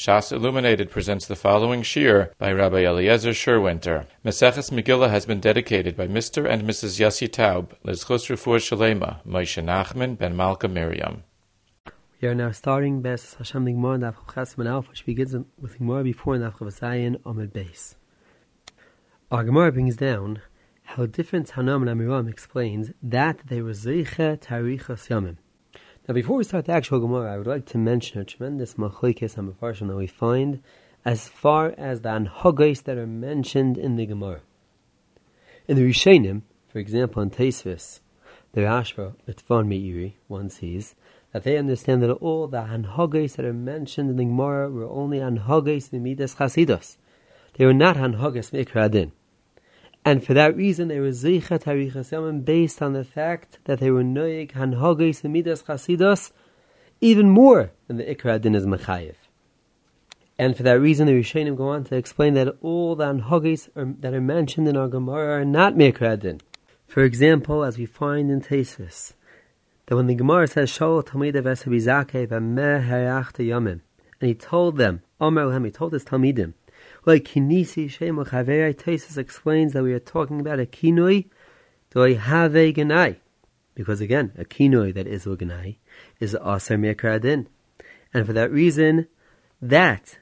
[0.00, 4.06] Shas Illuminated presents the following shir by Rabbi Eliezer Sherwinter.
[4.24, 6.48] Maseches Megillah has been dedicated by Mr.
[6.48, 6.98] and Mrs.
[6.98, 11.24] Yossi Taub, Lizchus Refuah Shalema, Moshe Nachman ben Malka Miriam.
[12.18, 16.56] We are now starting Bes Hashem the Gemara Daf which begins with Gemara before Daf
[16.56, 17.96] Chavasayin Amid Base.
[19.30, 20.40] Our Gemara brings down
[20.82, 25.36] how different Hanam and Amiram explains that they were Zeicha Tarichas Yamim.
[26.08, 29.36] Now, before we start the actual Gemara, I would like to mention a tremendous machlekes
[29.36, 29.54] and
[29.90, 30.62] that we find
[31.04, 34.40] as far as the anhagos that are mentioned in the Gemara.
[35.68, 38.00] In the Rishonim, for example, in Taisvis,
[38.52, 40.94] the Rashba, Itvan Meiri, one sees
[41.32, 45.18] that they understand that all the anhagos that are mentioned in the Gemara were only
[45.18, 46.96] anhagos in the Midas Chasidus.
[47.54, 49.12] They were not anhagos Mikradin.
[50.04, 54.02] And for that reason, they were Zeichat Harichas based on the fact that they were
[54.02, 56.32] Noyeg Hanhogis Midas Chasidos
[57.00, 59.14] even more than the Ikra is Mechayev.
[60.38, 63.68] And for that reason, the Rishonim go on to explain that all the Anhogis
[64.00, 66.40] that are mentioned in our Gemara are not Mikra.
[66.86, 69.12] For example, as we find in Tesis,
[69.86, 73.80] that when the Gemara says, Shol Talmidav Esabizake V'meh Hayach Yamim,
[74.20, 76.54] and he told them, Omer he told his Talmidim,
[77.10, 81.26] like kinisi shemu chaverei Taisus explains that we are talking about a kinoi
[81.90, 83.16] doi have genai.
[83.74, 85.76] Because again, a kinoi that is genai
[86.20, 87.46] is aser mikradin.
[88.14, 89.08] And for that reason,
[89.60, 90.18] that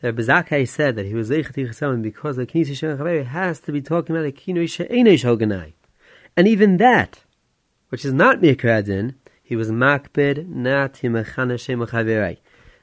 [0.00, 3.82] the Bezakai said that he was Zeichat because the Kinisi Shem Chaverei has to be
[3.82, 5.72] talking about a kinoi she'enei shoganai.
[6.36, 7.24] And even that,
[7.88, 12.38] which is not mikradin, he was makbid not himachana shem chaverei.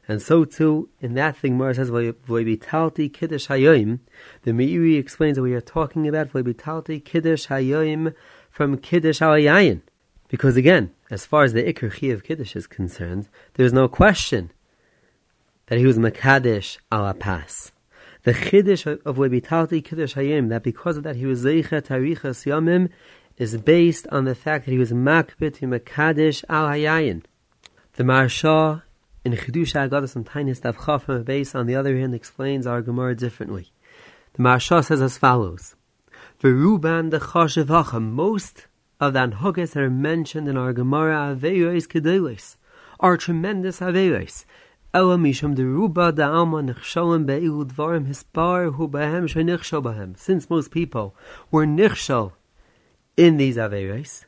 [0.07, 3.99] And so too, in that thing, Mara says, Voibitalti Kiddush Hayoim.
[4.43, 8.13] The Meiri explains that we are talking about Voibitalti Kiddush Hayoim
[8.51, 9.81] from Kiddush Hayayin.
[10.27, 13.87] Because again, as far as the Iker Chi of Kiddush is concerned, there is no
[13.87, 14.51] question
[15.67, 17.71] that he was Makadish ala Pas.
[18.23, 22.89] The Kiddush of Voibitalti Kiddush Hayim, that because of that he was Zeicha Tarichas Yomim,
[23.37, 27.23] is based on the fact that he was Makbit Makadish al Hayayin.
[27.93, 28.83] The Maharsha
[29.25, 33.15] in Chidusha Agadas and Tainis Dav Chafim base, on the other hand, explains our Gemara
[33.15, 33.71] differently.
[34.33, 35.75] The Maharsha says as follows:
[36.41, 38.67] The Veruban the Chashivacha, most
[38.99, 42.57] of the anhogas that are mentioned in our Gemara Aveiros Kedelis
[42.99, 44.45] are tremendous Aveiros.
[44.93, 50.15] Ela mishum deruba da alma nichshalim be'ilu dvarim hispar hu bahem shenichshal bahem.
[50.19, 51.15] Since most people
[51.49, 52.33] were nichshal
[53.17, 54.24] in these Aveiros,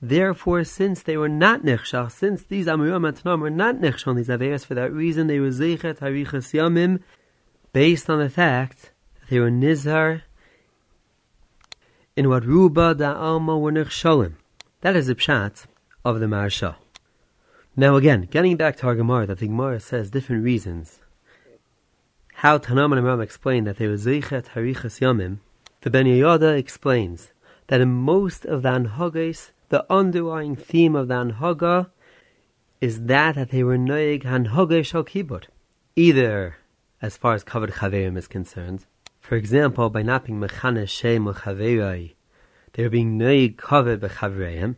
[0.00, 4.28] Therefore, since they were not nechshal, since these amiram and were not nechshal on these
[4.28, 7.00] averas, for that reason they were zeichet harichas yamim,
[7.72, 10.22] based on the fact that they were nizar
[12.14, 14.34] in what ruba da alma were nechshalim.
[14.82, 15.64] That is the pshat
[16.04, 16.76] of the Maharsha.
[17.74, 21.00] Now again, getting back to our Gemara, that the Gemara says different reasons.
[22.34, 25.38] How Tanam and Amram explain that they were zeichet harichas yamim,
[25.80, 27.32] the Ben Yehoyada explains
[27.68, 31.90] that in most of the anhagos the underlying theme of the Anhaga
[32.80, 35.44] is that that they were noig Anhaga shal kibud.
[35.96, 36.56] Either
[37.00, 38.86] as far as covered chaverim is concerned,
[39.20, 42.14] for example, by not being mechane shem chaverai,
[42.72, 44.76] they were being noig covered bechavereim,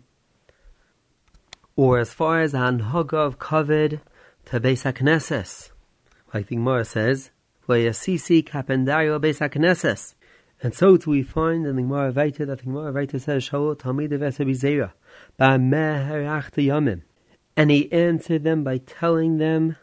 [1.77, 4.01] or as far as Anhaga of covered
[4.47, 5.71] to Beis HaKnesses,
[6.33, 7.31] like the Gemara says,
[7.69, 9.39] Vayasisi kapendario Beis
[10.63, 13.77] and so too we find in the Gemara Vaita that the Gemara Vaita says, Shaul
[13.77, 14.93] Talmid Vesabizera,
[15.39, 17.03] Yamim.
[17.57, 19.77] And he answered them by telling them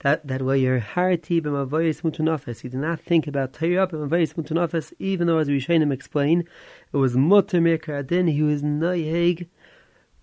[0.00, 2.60] that that way your harati b'mavoyis mutanafes.
[2.60, 6.44] He did not think about Torah b'mavoyis mutanafes, even though as we him explain,
[6.92, 8.28] it was mutter adin.
[8.28, 9.48] He was noyeg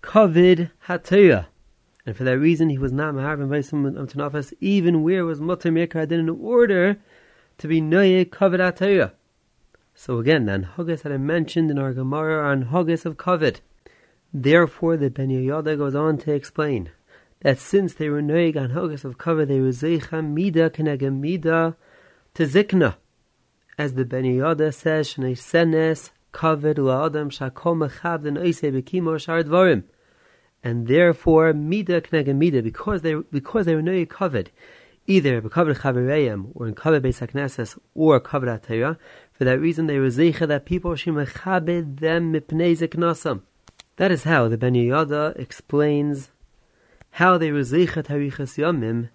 [0.02, 1.46] kovid hatayah.
[2.06, 6.28] And for that reason, he was not mahar b'mavoyis even where was mutter adin in
[6.30, 6.96] order
[7.58, 9.12] to be noyeg kovid hatayah.
[9.94, 13.60] So again, the anhagas that I mentioned in our Gemara are anhagas of kavod.
[14.32, 16.90] Therefore, the Ben Yehoyada goes on to explain
[17.40, 21.76] that since they were noig anhagas of kavod, they were zeicha mida kenegem mida
[22.34, 22.96] to zikna.
[23.76, 29.42] As the Ben Yehoyada says, shnei senes kavod la'adam shakom mechab den oise bekimo shar
[29.42, 29.84] dvarim.
[30.64, 34.48] And therefore, mida kenegem mida, because they, because they were noig kavod,
[35.06, 38.96] either bekavod chavereim, or in kavod beis or kavod atayah,
[39.32, 43.42] for that reason, they were zeicha that people should mechabed them mipnei zeknasam.
[43.96, 46.30] That is how the Ben Yehoyada explains
[47.12, 49.08] how they were zeicha tarichas yamim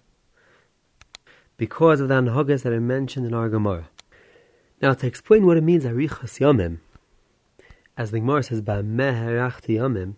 [1.56, 3.88] because of the anhagas that are mentioned in our Gemara.
[4.80, 6.78] Now, to explain what it means arichas yamim,
[7.96, 10.14] as the Gemara says, "Ba'meherach yamim,"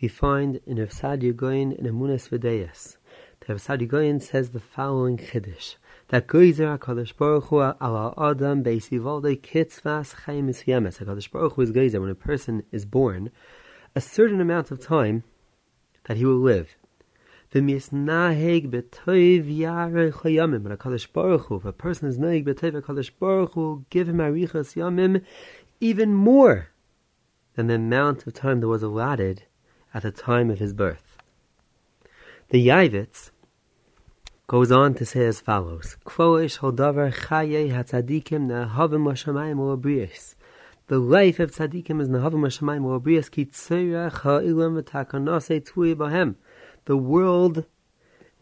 [0.00, 2.96] we find in Rav Sadia Goyin in Emunas V'Deis.
[3.40, 5.76] The Rav Sadia says the following chiddush
[6.10, 10.98] that Goizer HaKadosh Baruch Hu ala Adam beisivalde kitzvas chayim misyemes.
[10.98, 13.30] HaKadosh Baruch Hu is Goizer, when a person is born,
[13.94, 15.22] a certain amount of time
[16.04, 16.74] that he will live.
[17.54, 20.64] V'misnaheg b'toiv yarei chayamim.
[20.64, 24.08] When HaKadosh Baruch Hu, if a person is naheg b'toiv, HaKadosh Baruch Hu will give
[24.08, 25.24] him arichas yamim
[25.78, 26.70] even more
[27.54, 29.44] than the amount of time that was allotted
[29.94, 31.16] at the time of his birth.
[32.48, 33.30] The Yavitz
[34.50, 35.96] goes on to say as follows.
[36.04, 36.58] The life
[41.38, 46.34] of tzaddikim is nehavim washamayim u'abrius ki tzirach ha'ilam v'takanase tui bahem.
[46.86, 47.64] The world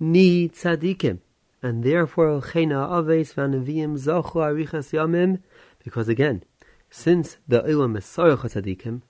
[0.01, 1.19] needs tzaddikim,
[1.63, 5.43] and therefore chena aves v'anavim zachu arichas yamim,
[5.85, 6.43] because again,
[6.89, 9.03] since the ilam is sorach tzaddikim,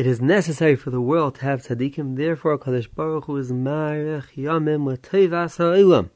[0.00, 4.34] it is necessary for the world to have tzaddikim, therefore Kadosh Baruch Hu is marich
[4.34, 6.08] yamim ha'ilam.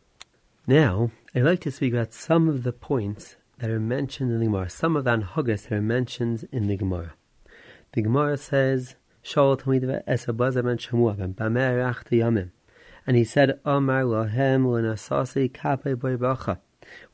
[0.66, 4.46] Now, I'd like to speak about some of the points that are mentioned in the
[4.46, 7.12] Gemara, some of the anhagas that are mentioned in the Gemara.
[7.92, 12.52] The Gemara says, Shaul Tamid Esabazar ben Shamua ben Bamerach yamim.
[13.06, 16.58] And he said, Omar lohem l'nasasi kape boibacha.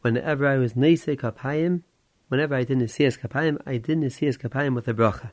[0.02, 1.82] Whenever I was nesei kapayim,
[2.28, 5.32] whenever I did nesiyas kapayim, I did nesiyas kapayim with a bracha.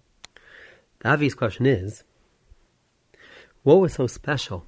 [0.99, 2.03] The obvious question is,
[3.61, 4.65] what was so special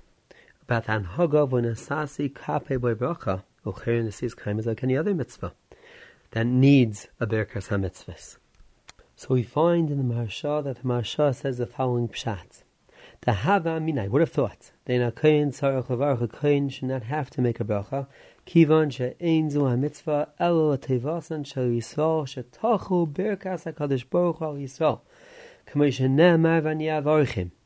[0.62, 5.16] about the anhaga when asasi kape boy bracha ucher nesis kaim is like any other
[5.16, 5.54] mitzvah
[6.32, 8.38] that needs a berkas hamitzvahs?
[9.16, 12.62] So we find in the Maharsha that the Maharsha says the following pshat.
[13.22, 17.04] The Hava Aminai would have thought that a kohen tzarech levarach a kohen should not
[17.04, 18.08] have to make a bracha,
[18.46, 25.02] kivan she'ein zu hamitzvah elo tevasan shel Yisrael shetachu berkas hakadosh baruch hu al Yisrael.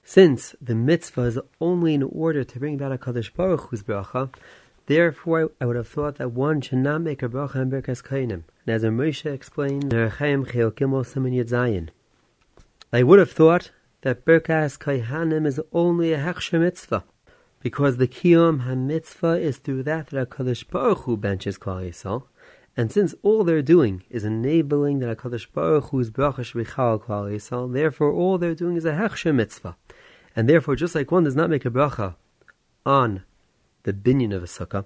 [0.05, 4.29] Since the mitzvah is only in order to bring about a Kaddish Baruch Hu's bracha,
[4.87, 8.43] therefore I would have thought that one should not make a bracha in Birkas Kainim.
[8.65, 9.93] And as Moshe explained,
[12.91, 13.71] I would have thought
[14.01, 17.05] that Birkas Kaihanim is only a Hechsher mitzvah,
[17.61, 22.23] because the Kiyom HaMitzvah is through that that a Kaddish Baruch Hu benches Klal Yisrael,
[22.75, 27.71] and since all they're doing is enabling that HaKadosh Baruch Hu's bracha shvichal klal Yisrael,
[27.71, 29.75] therefore all they're doing is a hechsher mitzvah.
[30.35, 32.15] And therefore, just like one does not make a bracha
[32.85, 33.23] on
[33.83, 34.85] the binyan of a sukkah,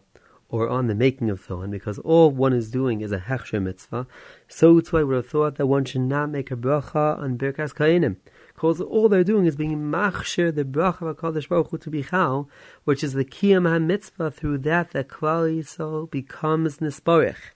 [0.50, 4.07] or on the making of tefillin, because all one is doing is a hechsher mitzvah,
[4.48, 7.74] so too I would have thought that one should not make a bracha on birkas
[7.74, 8.18] kainim,
[8.54, 12.48] because all they're doing is being machsher the bracha of HaKadosh Baruch Hu to bichal,
[12.86, 17.51] which is the kiyam ha-mitzvah, through that that klal Yisrael becomes nisparich.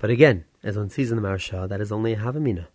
[0.00, 2.68] But again, as one sees in the Maharsha, that is only a Havamina.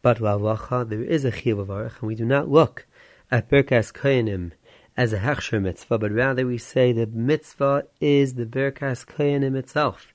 [0.00, 2.86] But Lalacha, there is a Arach, and we do not look
[3.30, 4.52] at Birkas Koyanim
[4.96, 10.14] as a Hechsher mitzvah, but rather we say the mitzvah is the Birkas Koyanim itself.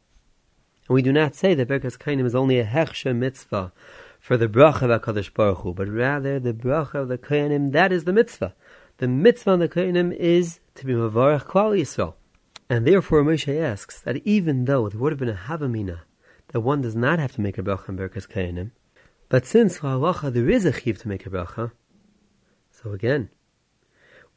[0.88, 3.72] And we do not say that Birkas Koyanim is only a Hechsher mitzvah
[4.20, 7.92] for the bracha of HaKadosh Baruch Hu, but rather the bracha of the Koyanim, that
[7.92, 8.56] is the mitzvah.
[8.98, 12.16] The mitzvah of the Koyanim is to be Mavarach Klal Yisrael.
[12.68, 16.00] And therefore Moshe asks that even though there would have been a Havamina
[16.52, 18.72] that one does not have to make a bracha in Berkas Kayanim.
[19.30, 21.72] But since for halacha there is a chiv to make a bracha,
[22.72, 23.30] so again,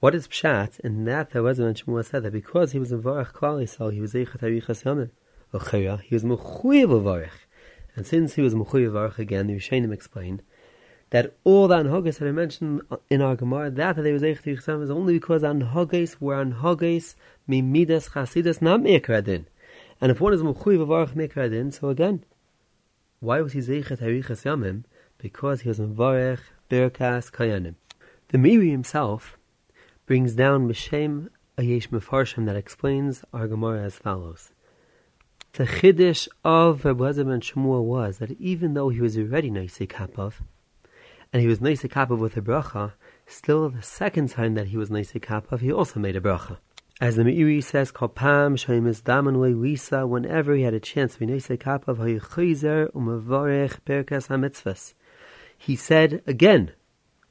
[0.01, 3.33] what is pshat in that the Rezman Shmuel said that because he was in Varach
[3.33, 5.11] Klal Yisrael, he was Eichat Arichas Yamim,
[5.55, 7.31] Ochaya, he was Mechuyev Varach.
[7.97, 10.43] And since he was Mechuyev Varach again, the Rishonim explained
[11.09, 14.43] that all the anhogis that I mentioned in our Gemara, that that he was Eichat
[14.43, 17.15] Arichas Yamim is only because anhogis were anhogis
[17.49, 19.47] mimidas chasidus not mekradin.
[20.01, 22.25] And if one is mechuyev of arach mikradin, so again,
[23.21, 24.85] why was he zeichet harichas yamim?
[25.19, 27.77] Because he was mevarech berkas kayanim.
[28.29, 29.39] The Miri himself
[30.07, 34.51] brings down Mishem Ayesh Mefarshim that explains our Gemara as follows.
[35.53, 40.35] The chiddush of Reb and Shmuel was that even though he was already Naisei Kapov,
[41.33, 42.95] and he was Naisei Kapov with a bracha,
[43.27, 46.59] still the second time that he was Naisei Kapov, he also made a bracha.
[47.01, 51.17] As the Meiri says, Kopam Shaimis Damanwe Lisa, whenever he had a chance.
[55.57, 56.73] He said again,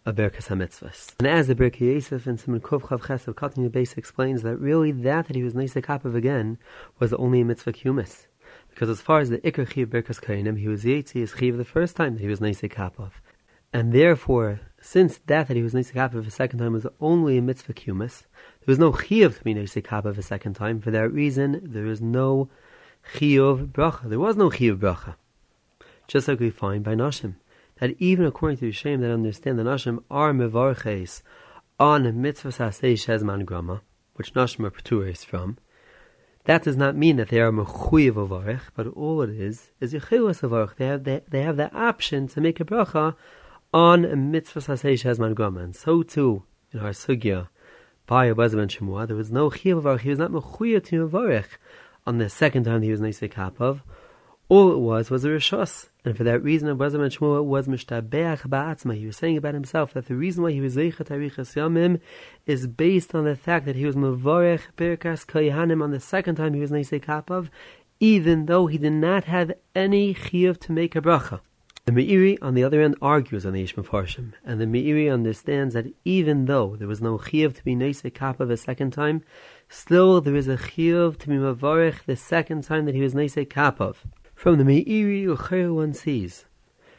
[0.06, 1.14] a Berkas HaMitzvahs.
[1.20, 4.92] And as the Berkei Yosef and Simon Kov Chav Ches of Base explains that really
[4.92, 6.58] that that he was Nese Kapav again
[7.00, 8.28] was only a mitzvah kumis.
[8.70, 11.64] Because as far as the Iker Chiv Berkas Kainim, he was Yetzi his Chiv the
[11.64, 13.12] first time that he was Nese Kapav.
[13.72, 17.74] And therefore, since that that he was Kapav the second time was only a mitzvah
[17.74, 18.26] kumis,
[18.68, 20.80] was no chiyuv to be Nosei Kapav a second time.
[20.80, 22.50] For that reason, there is no
[23.16, 24.10] chiyuv bracha.
[24.10, 25.16] There was no chiyuv bracha.
[26.08, 27.36] Just like we find by Nashim.
[27.80, 31.22] That even according to Yishem that understand the Nashim are mevarches
[31.80, 33.82] on mitzvah sasei shezman grama,
[34.14, 35.58] which Nashim are perturis from,
[36.46, 40.42] That does not mean that they are mechuyev avarich, but all it is is yichilus
[40.42, 40.76] avarich.
[40.76, 43.16] They have the, they have the option to make a bracha
[43.74, 45.62] on mitzvah sasei shezman gama.
[45.62, 47.48] And so too in our sugya
[48.06, 50.02] by Abazim and Shemua, there was no chiyav avarich.
[50.02, 51.58] He was not mechuyev to avarich
[52.06, 53.82] on the second time he was Nesei Kapav.
[54.50, 55.90] All it was was a Rishos.
[56.04, 58.98] And for that reason, Abazim and Shmuel was Mishtabeach Ba'atzma.
[58.98, 62.02] He was saying about himself that the reason why he was Zeichat Arichas Yamim
[62.46, 66.54] is based on the fact that he was Mavorech Birkas Koyahanim on the second time
[66.54, 67.50] he was Nesei Kapav,
[68.02, 71.40] even though he did not have any Chiyav to make a bracha.
[71.86, 75.74] The Meiri, on the other hand, argues on the Ish Mefarshim, and the Meiri understands
[75.74, 79.22] that even though there was no Chiyav to be Nesei Kapav a second time,
[79.68, 83.46] still there is a chiyuv to be mavarich the second time that he was neisei
[83.46, 83.96] kapov.
[84.36, 86.46] From the Meiri Ucher one sees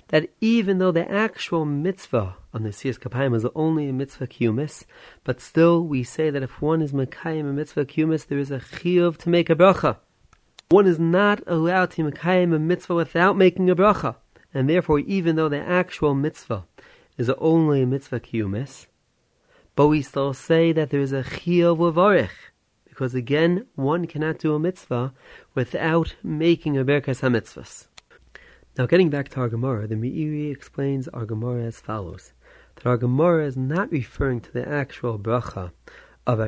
[0.08, 4.84] that even though the actual mitzvah on the Siyas Kapayim is only a mitzvah kumis,
[5.24, 8.58] but still we say that if one is Makayim a mitzvah kumis, there is a
[8.58, 9.96] chiyuv to make a bracha.
[10.68, 14.16] One is not allowed to Makayim a mitzvah without making a bracha.
[14.54, 16.64] And therefore, even though the actual mitzvah
[17.18, 18.86] is only a mitzvah kumis,
[19.74, 22.30] but we still say that there is a chiyuv levarich
[22.94, 25.12] because again, one cannot do a mitzvah
[25.52, 27.88] without making a berkas hamitzvahs.
[28.78, 32.32] Now, getting back to our Gemara, the Meiri explains our Gemara as follows:
[32.76, 35.72] that our Gemara is not referring to the actual bracha
[36.26, 36.38] but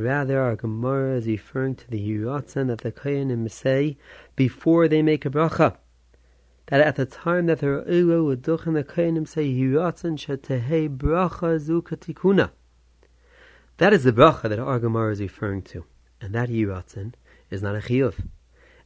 [0.00, 3.96] rather our Gemara is referring to the hiratzen that the kohenim say
[4.36, 5.76] before they make a bracha
[6.70, 11.58] that at the time that the Re'elu would duchen the Kohenim say Yiratzen Shetehei Bracha
[11.58, 12.50] Zukatikuna.
[13.78, 15.84] That is the bracha that our Gemara is referring to.
[16.20, 17.14] And that Yiratzen
[17.50, 18.14] is not a Chiyuv.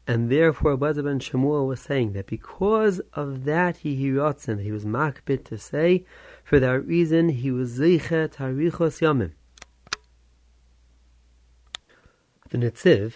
[0.06, 4.84] And therefore Abazah ben Shemuel was saying that because of that he Yiratzen, he was
[4.84, 6.04] makbit to say,
[6.44, 9.32] for that reason he was Zeiche Tarichos Yamim.
[12.50, 13.14] The Netziv,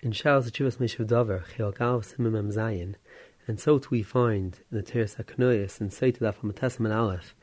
[0.00, 2.94] in Shal Zechivas Meshav Dover, Chil Gal Simim Zayin,
[3.46, 7.34] and so too we find in the Teres HaKnoyes and Seita Daf HaMatesim and Aleph,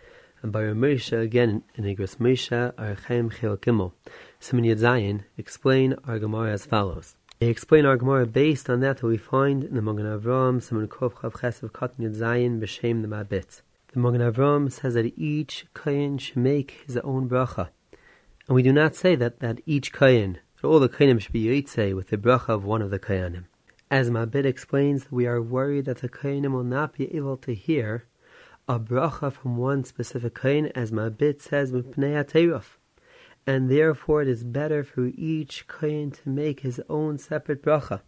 [0.42, 3.94] and by Moshe again in Igros Moshe Archem Chel Gimel,
[4.42, 7.16] Yed Zayin, explain our Gemara as follows.
[7.42, 10.88] They explain our Gemara based on that that we find in the Magen Avram, Simen
[10.88, 13.64] Kov Chav Chesav Katan Zayin, B'Shem the Mabit.
[13.92, 17.70] The Magen Avram says that each Kayin should make his own bracha.
[18.48, 21.46] And we do not say that, that each Kayin, that all the Kayinim should be
[21.46, 23.46] Yitzay with the bracha of one of the Kayanim.
[23.90, 28.06] As Mabit explains, we are worried that the Kohenim will not be able to hear
[28.68, 32.24] a bracha from one specific Kohen, as Mabit says, Mipnei
[33.46, 38.02] and therefore it is better for each Kohen to make his own separate bracha.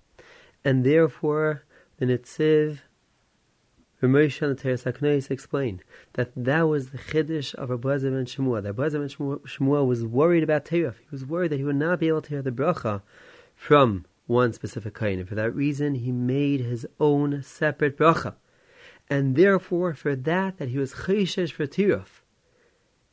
[0.63, 1.65] And therefore,
[1.97, 2.79] the Netziv,
[4.01, 4.83] Ramesh and the Teres
[6.13, 8.61] that that was the Chiddush of Abazim and Shemua.
[8.61, 10.95] That Abazim and Shemua was worried about Teref.
[10.99, 13.01] He was worried that he would not be able to hear the bracha
[13.55, 15.19] from one specific kohen.
[15.19, 18.35] and for that reason he made his own separate bracha.
[19.09, 22.21] And therefore, for that, that he was chayshesh for tiruf,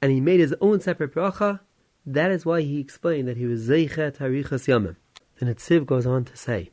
[0.00, 1.60] and he made his own separate bracha,
[2.06, 4.96] that is why he explained that he was zeichet harichas yamim.
[5.38, 6.70] The Netziv goes on to say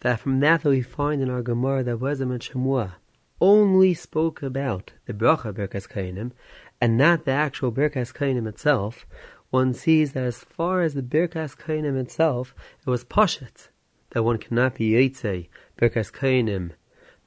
[0.00, 2.94] that from that we find in our Gemara that Wezem and Shemua
[3.40, 6.32] only spoke about the bracha berkas kainim,
[6.80, 9.06] and not the actual berkas kainim itself,
[9.52, 13.68] one sees that as far as the Birkas Kainim itself, it was Poshet,
[14.12, 15.48] that one cannot be Yitzay,
[15.78, 16.70] Birkas Kainim,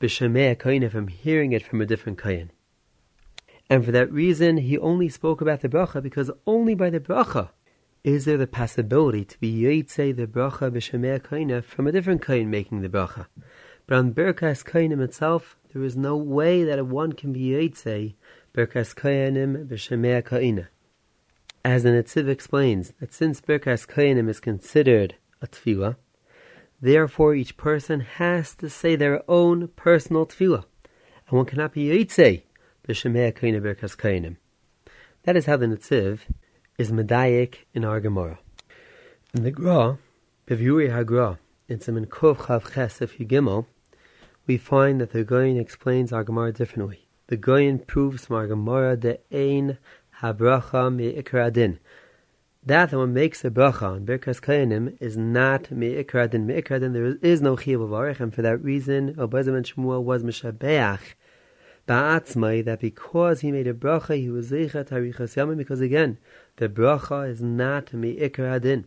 [0.02, 2.50] B'Shemei Kainim from hearing it from a different Kain.
[3.69, 7.50] And for that reason, he only spoke about the bracha because only by the bracha
[8.03, 12.51] is there the possibility to be Yitzay the bracha B'Shemei Kainim from a different Kain
[12.51, 13.25] making the bracha.
[13.88, 18.13] But on Birkas Kainim itself, there is no way that a one can be Yitzay
[18.53, 20.67] Birkas Kainim B'Shemei Kainim.
[21.65, 25.95] As the Netziv explains, that since Birkas Koyanim is considered a tefillah,
[26.79, 30.65] therefore each person has to say their own personal tefillah,
[31.27, 32.43] and one cannot be yitzei
[32.88, 32.94] That
[35.36, 36.20] is how the Netziv
[36.77, 38.38] is medayik in our Gemara.
[39.34, 39.98] In the Gra,
[40.46, 43.65] Bevuri HaGra, in Siman Kov Chav Chesef Yigimel,
[44.46, 47.08] we find that the Goyin explains our Gemara differently.
[47.25, 49.80] The Goyin proves from our Gemara the Ein
[50.22, 51.80] habracha mi'ikra adin.
[52.63, 56.46] That one makes a bracha on Birkas Kayanim is not mi'ikra adin.
[56.46, 60.22] Mi'ikra there is no chiyav of arich, and for that reason, Obazim and Shmuel was
[60.22, 61.15] mishabeach
[61.88, 66.18] ba'atzmai, that because he made a bracha, he was zeichat harichas yamim, because again,
[66.58, 68.86] the bracha is not mi'ikra adin.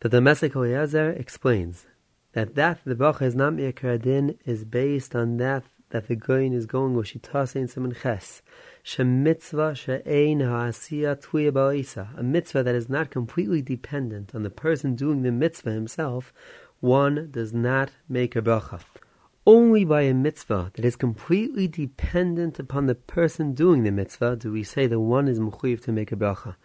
[0.00, 1.86] The Damesek Eliezer explains
[2.32, 6.54] that that the bracha is not mi'ikra adin is based on that that the Goyin
[6.54, 8.42] is going with Shitas Ein Simon Ches,
[8.82, 14.50] she mitzvah she'ein ha'asiya tluya ba'isa, a mitzvah that is not completely dependent on the
[14.50, 16.32] person doing the mitzvah himself,
[16.80, 18.80] one does not make a bracha.
[19.48, 24.52] Only by a mitzvah that is completely dependent upon the person doing the mitzvah do
[24.52, 26.56] we say that one is mechuyev to make a bracha.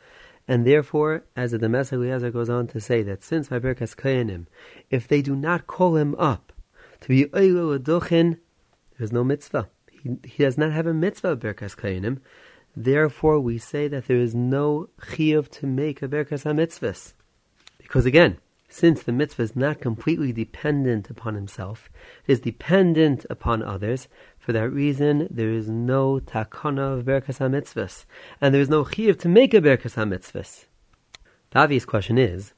[0.49, 4.47] And therefore, as the Damesek Eliezer goes on to say that since by Berkas Kayanim,
[4.89, 6.51] if they do not call him up
[6.99, 8.39] to be Oilo Adochin,
[8.97, 9.69] there's no mitzvah.
[9.89, 12.19] He, he does not have a mitzvah Berkas Kayanim.
[12.75, 17.13] Therefore, we say that there is no chiyuv to make a Berkas HaMitzvahs.
[17.77, 18.39] Because again,
[18.73, 21.91] since the mitzvah is not completely dependent upon himself,
[22.25, 24.07] it is dependent upon others.
[24.39, 28.05] For that reason, there is no takana of berkas hamitzvahs,
[28.41, 30.65] and there is no chiv to make a berkas hamitzvahs.
[31.51, 32.53] The obvious question is,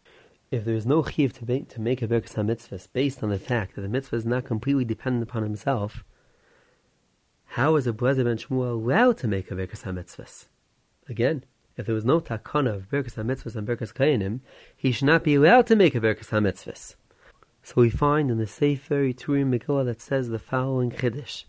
[0.51, 3.37] if there is no chiv to make, to make a berkas hamitzvahs based on the
[3.37, 6.05] fact that the mitzvah is not completely dependent upon himself,
[7.43, 10.45] how is a Blazer ben Shmuel allowed to make a berkas hamitzvahs?
[11.09, 11.43] Again,
[11.77, 14.39] if there was no takana of Birkas HaMitzvahs and Birkas Kayanim,
[14.75, 16.95] he should not be allowed to make a Birkas HaMitzvahs.
[17.63, 21.45] So we find in the Sefer Turim Megillah that says the following Chiddush,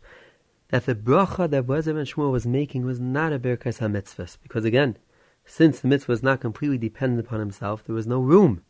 [0.69, 4.97] that the bracha that Bezer Shmuel was making was not a Birkas HaMitzvahs, because again,
[5.45, 8.63] since the mitzvah was not completely dependent upon himself, there was no room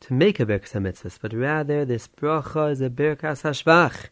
[0.00, 4.10] to make a Birkas HaMitzvahs, but rather this bracha is a Birkas HaShvach.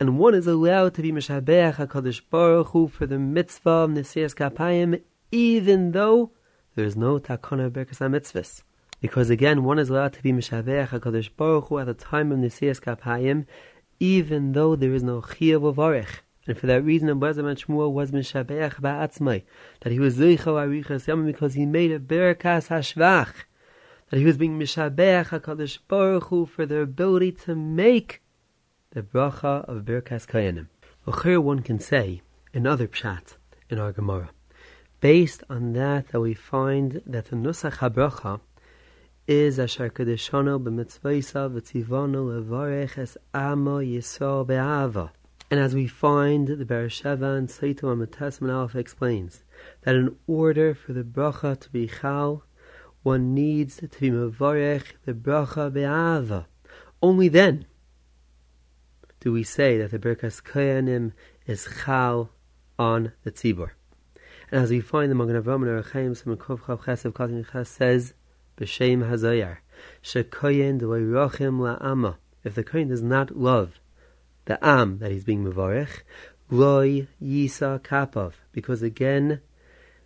[0.00, 4.34] And one is allowed to be Mishabeach HaKadosh Baruch Hu for the mitzvah of Nesias
[4.34, 6.32] Kapayim even though
[6.74, 8.62] there is no takana berkas mitzvahs.
[9.00, 12.38] Because again, one is allowed to be mishaveach hakadosh baruch Hu at the time of
[12.38, 13.46] nisiyas kapayim,
[13.98, 16.06] even though there is no chiyav of.
[16.46, 19.42] And for that reason, Abazam and Shmuel was mishabeach ba'atzmai,
[19.80, 23.32] that he was zeichel arichas yamim because he made a berkas hashvach,
[24.10, 28.20] that he was being mishabeach hakadosh baruch Hu for their ability to make
[28.90, 30.66] the bracha of berkas kayanim.
[31.06, 32.20] Well, one can say
[32.52, 33.36] another pshat
[33.70, 34.30] in our Gemara
[35.00, 38.40] based on that that we find that the Nusach HaBracha
[39.26, 45.12] is Asher Kedeshano b'mitzvaysa v'tzivano levarech es amo yisrael be'ava.
[45.50, 49.42] And as we find, the Beresheva and Saito Amates Alpha explains
[49.82, 52.44] that in order for the bracha to be chal,
[53.02, 56.46] one needs to be mevarech the bracha be'ava.
[57.02, 57.66] Only then
[59.18, 61.12] do we say that the Berkas Koyanim
[61.46, 62.30] is chal
[62.78, 63.70] on the tzibur.
[64.52, 67.68] And as we find the Magen Avraham and Arachaim, some Kov Chav Chesav Katin Chas
[67.68, 68.14] says,
[68.56, 69.58] B'Shem Hazayar,
[70.02, 72.16] Shekoyen Deloirachim La'ama.
[72.42, 73.78] If the Kohen does not love
[74.46, 76.02] the Am that he's being Mevarech,
[76.48, 78.32] Roy Yisa Kapov.
[78.50, 79.40] Because again,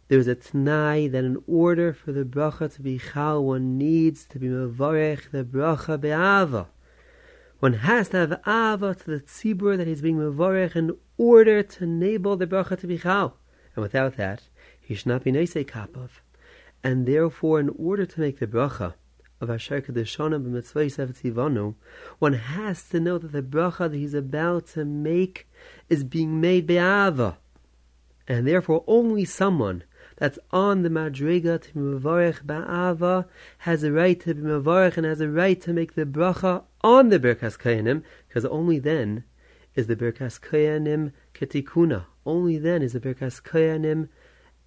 [0.08, 4.38] there's a Tnai that in order for the bracha to be Chal, one needs to
[4.38, 6.68] be Mevarech the bracha Be'ava.
[7.60, 11.84] One has to have Ava to the Tzibur that he's being Mevarech in order to
[11.84, 13.38] enable the bracha to be Chal
[13.74, 14.42] and without that,
[14.80, 16.10] he should not be Neisei Kapov.
[16.82, 18.94] And therefore, in order to make the bracha
[19.40, 21.74] of Asher Kadeshana b'mitzvah
[22.18, 25.48] one has to know that the bracha that he's about to make
[25.88, 27.38] is being made be'ava.
[28.28, 29.84] And therefore, only someone
[30.16, 33.26] that's on the madriga to be mevarech ba'ava
[33.58, 37.08] has a right to be mevarech and has a right to make the bracha on
[37.08, 39.24] the Birkas Kayanim, because only then
[39.74, 42.06] is the Birkas Kayanim ketikuna.
[42.26, 44.08] Only then is the Birkas Koyanim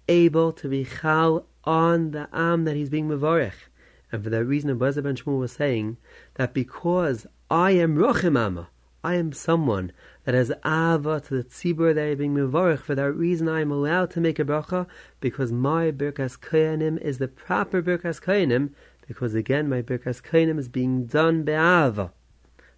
[0.08, 3.68] able to be chal on the am that he's being mevorech.
[4.10, 5.98] And for that reason, Abazar ben Shmuel was saying
[6.34, 8.68] that because I am rochim amma,
[9.04, 9.92] I am someone
[10.24, 12.80] that has ava to the tzibur that is being mevorech.
[12.80, 14.86] For that reason, I am allowed to make a bracha
[15.20, 18.70] because my birkas koyanim is the proper birkas koyanim.
[19.06, 22.12] Because again, my birkas koyanim is being done be'ava.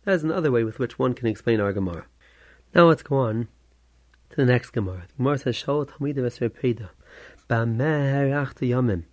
[0.04, 2.06] That is another way with which one can explain our Gemara.
[2.72, 3.48] Now let's go on
[4.30, 5.04] to the next Gemara.
[5.08, 6.90] The Gemara says, Shal Talmida Vesrepeda.
[7.48, 9.04] Bameh Achta Yomim.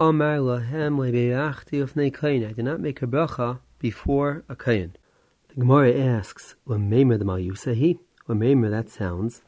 [0.00, 2.42] Omar Lahem Lebeachti Ufnei Kain.
[2.42, 4.96] I did not make a bracha before a Kain.
[5.48, 7.98] The Gemara asks, Lamemer the Malyusahi?
[8.30, 9.42] Lamemer, that sounds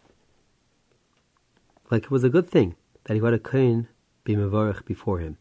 [1.91, 3.89] like it was a good thing that he had a Kain
[4.25, 5.39] be Mevarech before him.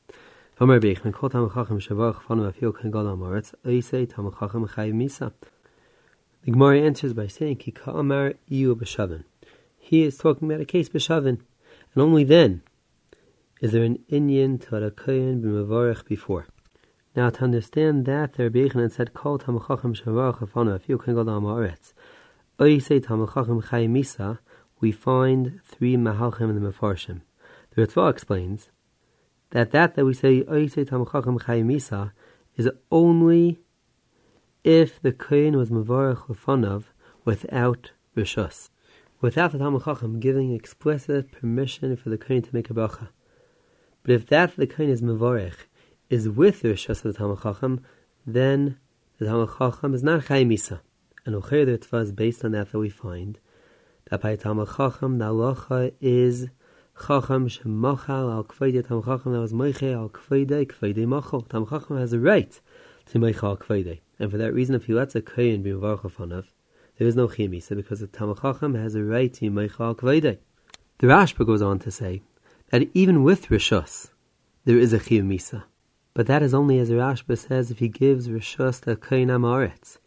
[0.62, 5.34] Omer Beichman, Kol Tamachachim Shavarach Fanu Afil Kain Gadol Moritz, Oisei Tamachachim Chayiv Misa.
[6.44, 9.24] The Gemara answers by saying, Ki Ka'amar Iyu B'Shavin
[9.88, 11.40] he is talking about a case b'shavin,
[11.94, 12.62] and only then
[13.62, 14.60] is there an inyan
[14.98, 16.46] kohen b'mavarech before.
[17.16, 21.40] Now, to understand that, the Rabbi Yechanan said, "Kol tamachachim shavarach afanu afiu ken gadol
[21.40, 21.94] ha'aretz."
[22.60, 24.40] Oisei tamachachim chay misa.
[24.82, 27.22] We find three mahalchim in the Mefarshim.
[27.72, 28.70] The Ritva explains
[29.52, 32.12] that that that we say Oisei tamachachim chay misa
[32.58, 33.60] is only
[34.68, 36.84] if the kohen was mavarech lefanav
[37.24, 38.68] without rishus,
[39.22, 43.08] without the Talmud Chacham giving explicit permission for the kohen to make a bracha.
[44.04, 45.56] But if that the kohen is mevorech
[46.10, 47.80] is with the rishus of the Talmud Chacham,
[48.26, 48.78] then
[49.20, 50.82] the Talmud Chacham is not chay misa.
[51.26, 53.40] And Ucher the Ritva is based on that that we find
[54.10, 56.48] that by Talmud Chacham the halacha is
[57.08, 61.48] Chacham shemachal al kveide Talmud Chacham that was moiche al kveide kveide machal.
[61.48, 62.60] Talmud Chacham has a right
[63.06, 64.02] to moiche al kveide.
[64.20, 66.46] And for that reason, if he lets a kohen be mevarach
[66.98, 70.40] there is no chimisa because the Talmud Chacham has a right to moiche al kveide.
[70.98, 72.24] The Rashba goes on to say
[72.72, 74.10] that even with rishus,
[74.66, 75.66] there is a chimisa.
[76.16, 79.98] But that is only as Rashba says if he gives rishus to a kohen amaretz.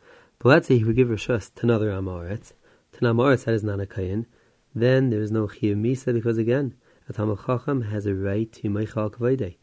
[0.40, 2.54] But let's say he would give rishus to another amaretz,
[2.92, 4.26] to an amaretz that is not a kohen,
[4.74, 6.74] then there is no chiyuv misa because again,
[7.08, 9.56] a Talmud Chacham has a right to meichal kavayde.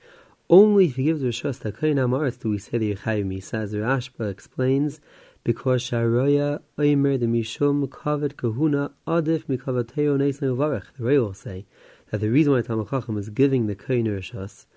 [0.50, 3.74] Only if he gives rishus to kohen amaretz do we say the chiyuv misa, as
[3.74, 5.02] Rashba explains,
[5.44, 10.86] because sharoya oimer the mishum kavod kahuna adif mikavateyo neisen uvarech.
[10.98, 11.66] The Ray will say
[12.12, 14.68] that the reason why Talmud Chacham is giving the kohen rishus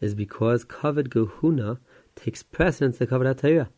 [0.00, 1.78] is because kavod kahuna
[2.16, 3.68] takes precedence to kavod Torah.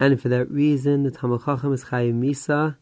[0.00, 2.76] And for that reason, the Talmud Chacham is Chayiv Misa,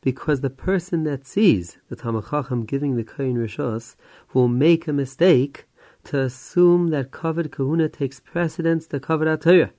[0.00, 3.94] because the person that sees the Talmud Chacham giving the Kohen Rishos
[4.32, 5.66] will make a mistake
[6.04, 9.72] to assume that Kavod Kahuna takes precedence to Kavod Torah.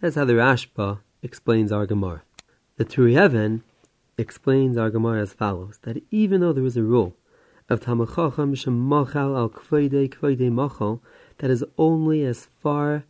[0.00, 2.22] That's how the Rashba explains our Gemara.
[2.76, 3.60] The Turei
[4.16, 7.14] explains our Gemara as follows, that even though there is a rule
[7.68, 11.02] of Talmud Chacham Shemachal al Kvoide Kvoide Machal,
[11.38, 13.04] that is only as far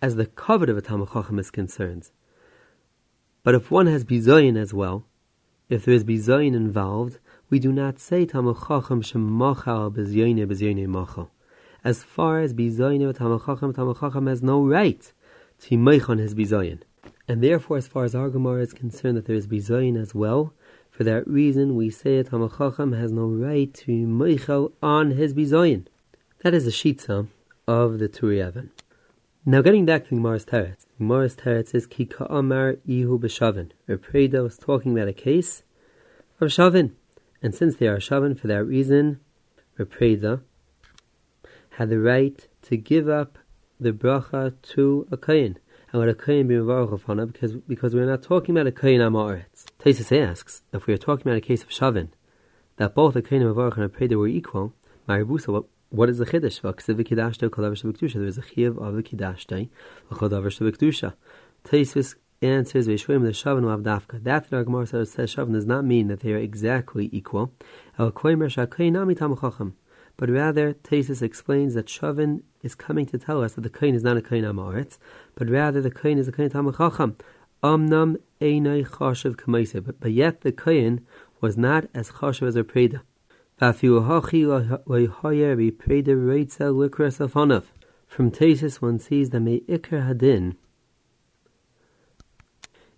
[0.00, 2.10] as the Kavod of a Talmud Chacham is concerned.
[3.42, 5.04] But if one has bizayin as well,
[5.68, 7.18] if there is bizayin involved,
[7.50, 11.30] we do not say Talmud Chacham shemachal bizayin bizayin machal.
[11.86, 15.12] As far as bizayin of Talmud Chacham, Talmud Chacham has no right
[15.60, 16.80] to make on his bizayin.
[17.28, 20.52] And therefore, as far as our Gemara is concerned, that there is bizayin as well,
[20.90, 25.86] for that reason we say Talmud Chacham has no right to meichel on his bizayin.
[26.42, 27.28] That is the shitza
[27.68, 28.68] of the Turei
[29.44, 30.86] Now getting back to Gemara's Teretz.
[30.98, 33.70] Gemara's Teretz says, Ki ka'amar ihu b'shavin.
[33.86, 35.62] Repreda was talking about a case
[36.40, 36.94] of shavin.
[37.40, 39.20] And since they are shavin, for that reason,
[39.78, 40.40] Repreda
[41.76, 43.38] had the right to give up
[43.78, 45.58] the bracha to a kohen.
[45.92, 48.72] And let a kohen be mevarach upon it, because, because we're not talking about a
[48.72, 49.66] kain amaretz.
[49.78, 52.08] Taisus asks, if we are talking about a case of shavin,
[52.76, 54.72] that both a kohen mevarach and a preda were equal,
[55.08, 56.60] Maribusa, what what is the chiddush?
[56.62, 58.14] V'aksiv v'kidashta kol davar shebekdusha.
[58.14, 59.68] There is a chiyuv of v'kidashta
[60.10, 61.14] v'kol davar shebekdusha.
[61.64, 64.24] Taisvis answers v'yishvoim the shavin lavdafka.
[64.24, 67.52] That the Gemara says shavin does not mean that they are exactly equal.
[67.98, 69.74] El koimer shakoy nami tamachacham.
[70.16, 74.02] But rather, Taisus explains that Shavin is coming to tell us that the Kain is
[74.02, 74.98] not a Kain Amaretz,
[75.34, 77.16] but rather the Kain is a Kain Tamachacham.
[77.62, 79.94] Amnam Einai Chashav Kamaisa.
[79.98, 81.06] But yet the Kain
[81.40, 83.02] was not as Chashav as a Preda.
[88.06, 90.56] From Tesis one sees that may ikr hadin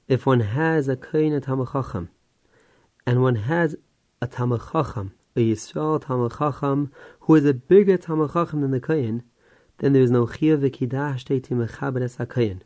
[0.08, 2.08] if one has a kohen a tamachacham
[3.06, 3.76] and one has
[4.20, 9.22] a tamachacham, a Yisrael tamachacham who is a bigger tamachacham than the kohen,
[9.78, 12.62] then there is no chiyah v'kidash to mechabed es kohen.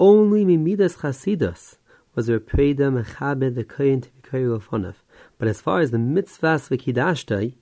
[0.00, 1.76] Only mimidas chasidus
[2.14, 4.94] was there preda mechabed the kohen to be kohen
[5.38, 7.54] but as far as the mitzvahs v'kidashtai,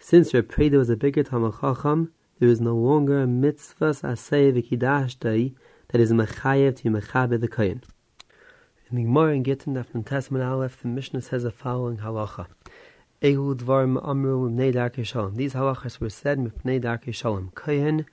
[0.00, 4.52] since Reb Preda was a bigger Talmud Chacham, there is no longer a mitzvahs asay
[4.52, 5.54] v'kidashtai
[5.88, 7.82] that is mechayev to mechabe the kohen.
[8.90, 12.46] In the Gemara in Gittin, after Testament Aleph, the Mishnah says the following halacha.
[13.20, 13.36] These
[15.54, 17.50] halachas were said mipnei darkei shalom.
[17.54, 18.06] Kohen,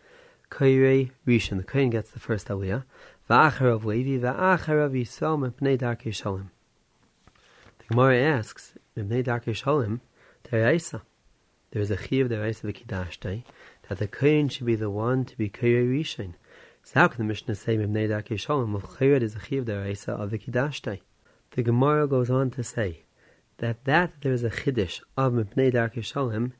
[0.49, 1.57] koyrei, rishon.
[1.57, 2.83] The kohen gets the first aliyah.
[3.29, 6.51] Va'achar of Levi, va'achar of Yisrael mipnei darkei shalom.
[7.87, 10.01] The Gemara asks, Mibnei Darkei Shalom,
[10.49, 11.03] Deraisa.
[11.69, 13.43] There is a Chiv Deraisa V'Kidashtai,
[13.87, 16.33] that the Kohen should be the one to be Kohen Rishon.
[16.81, 18.73] So how can the Mishnah say Mibnei Darkei Shalom?
[18.73, 21.01] Well, Chayred is a Chiv Deraisa of V'Kidashtai.
[21.51, 23.04] The Gemara goes on to say
[23.57, 26.53] that that there is a Chiddush of Mibnei Darkei Shalom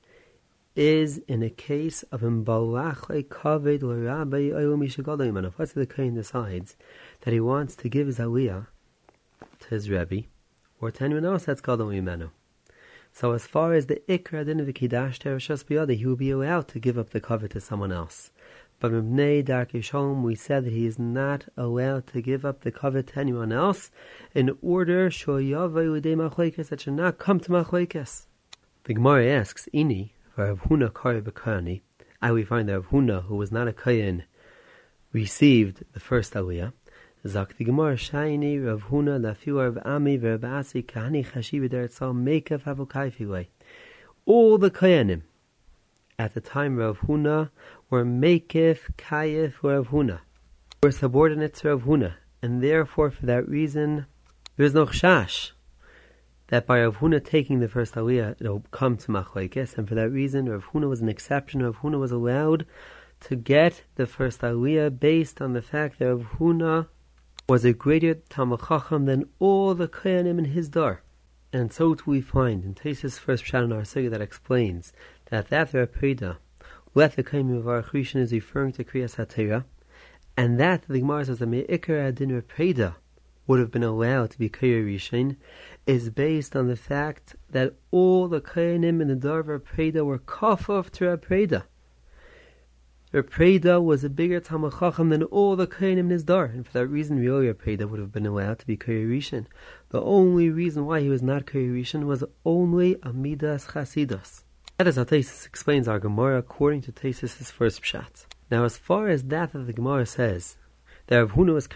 [0.75, 5.37] is in a case of Imbalach Kaved L'Rabbi Oyom Yishagodim.
[5.37, 6.75] And if what's the Kohen decides
[7.21, 8.67] that he wants to give his Aliyah
[9.61, 10.23] to his Rebbe,
[10.79, 12.31] or to anyone else that's a Mimenu.
[13.11, 16.79] So as far as the Ikra din of the Kiddush he will be allowed to
[16.79, 18.31] give up the cover to someone else.
[18.79, 22.71] But Mibnei Darkei Shalom, we said that he is not allowed to give up the
[22.71, 23.89] cover to anyone else
[24.33, 28.25] in order that should not come to Machlekes.
[28.83, 31.81] The Gemara asks, Ini, for Rav Huna Kari Bekani,
[32.21, 34.23] I we find that Rav Huna, who was not a Kayan,
[35.13, 36.73] received the first Aliyah,
[37.25, 42.61] Sagt die Gemara Shaini Rav Huna Lafiu Rav Ami Rav Asi Kahani Chashi B'Deretzal Mekav
[42.65, 43.47] Havokaifi
[44.27, 45.23] All the Kayanim
[46.17, 47.49] at the time Rav Huna
[47.89, 50.19] were Mekif Kayif Rav Huna,
[50.81, 54.05] were subordinates to Rav Huna, and therefore for that reason
[54.55, 55.51] there is no chash
[56.47, 60.09] that by Rav Huna taking the first aliyah it'll come to machlekes, and for that
[60.09, 61.63] reason Rav Huna was an exception.
[61.63, 62.65] Rav Huna was allowed
[63.21, 66.87] to get the first aliyah based on the fact that Rav Huna
[67.49, 71.01] was a greater Talmud Chacham than all the Kayanim in his dar.
[71.53, 74.91] And so do we find in Tesis' first Pshat in our that explains
[75.35, 75.93] that that Reb
[76.93, 79.65] let the Kayanim of our Rishon is referring to Kriyas HaTeirah,
[80.37, 82.93] and that the Gemara says that Me'ikar Adin Reb
[83.45, 85.35] would have been allowed to be Rishon
[85.85, 90.19] is based on the fact that all the Kayanim in the Dar of Reb were
[90.19, 91.25] Kafaf to Reb
[93.29, 96.71] Preda was a bigger Talmud Chacham than all the Kohanim in his dar, and for
[96.73, 99.47] that reason, really, Preda would have been allowed to be Koharishan.
[99.89, 104.44] The only reason why he was not Koharishan was only Amidas Chasidus.
[104.77, 108.25] That is how Tesis explains our Gemara according to Tesis' first pshat.
[108.51, 110.57] Now, as far as that that the Gemara says,
[111.07, 111.67] that Rav Huna was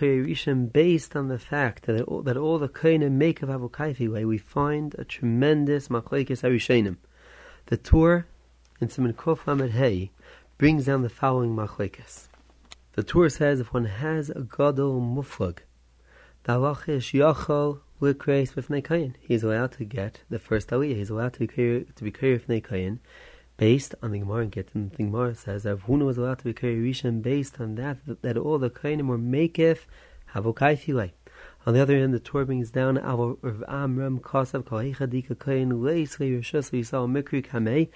[0.74, 4.38] based on the fact that all, that all the Kohanim make of Avokaifi way, we
[4.38, 6.98] find a tremendous Machlekes Arishanim.
[7.68, 8.26] The Tur
[8.82, 10.10] in Simon Kof Lamed
[10.58, 12.28] brings down the following machlekes.
[12.94, 15.60] The Torah says if one has a gadol muflag,
[16.44, 19.14] the halacha is yachol likreis b'fnei kayin.
[19.20, 20.96] He's allowed to get the first aliyah.
[20.96, 23.00] He's allowed to be clear to be b'fnei kayin,
[23.58, 24.90] based on the Gemara and Gittin.
[24.90, 28.38] The Gemara says that Huna was allowed to be clear rishon based on that, that
[28.38, 29.80] all the kayinim were makef
[30.34, 31.12] havokai filei.
[31.66, 36.18] On the other hand, the Torah brings down Av Amram Kosav Kol Heichadika Kayin Leis
[36.18, 37.90] Rishus Yisrael Mikri Kamei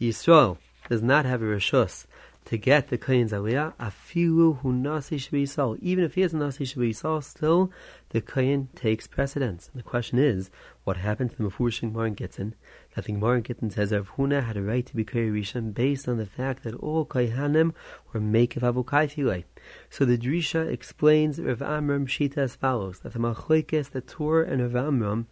[0.00, 2.06] Yisrael does not have a rishus
[2.48, 5.78] to get the kohen's aliyah, afilu hu nasi shebiyisal.
[5.82, 7.70] Even if he is nasi shebiyisal, still
[8.08, 9.68] the kohen takes precedence.
[9.70, 10.48] And the question is,
[10.84, 12.54] what happened to the Mefurish Gemara in Gittin?
[12.94, 16.08] That the Gemara in Gittin says Rav Huna had a right to be kohen based
[16.08, 17.74] on the fact that all kohanim
[18.14, 19.44] were mekev avukai
[19.90, 24.62] So the Drisha explains Rav Amram Shita as follows: that the machlekes, the Torah, and
[24.62, 25.26] Rav Amram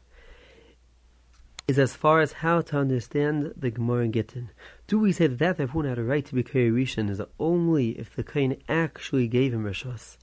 [1.68, 4.50] is as far as how to understand the Gemara in Gittin.
[4.86, 8.14] Do we say that that Avun had a right to be Rishon is only if
[8.14, 10.16] the Kain actually gave him Rishos?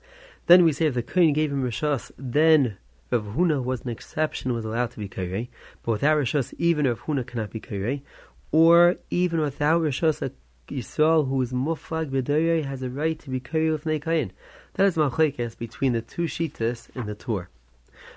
[0.47, 2.77] Then we say if the Kain gave him Rishos, then
[3.11, 5.49] Rav Huna was an exception, was allowed to be Kairei,
[5.83, 8.03] but without Rishos, even Rav Huna cannot be Kairei,
[8.53, 10.31] or even without Rishos, a
[10.69, 14.31] Yisrael who is Muflag B'Doyei has a right to be Kairei with Kain.
[14.75, 17.49] That is Machlekes between the two Shitas in the Tur.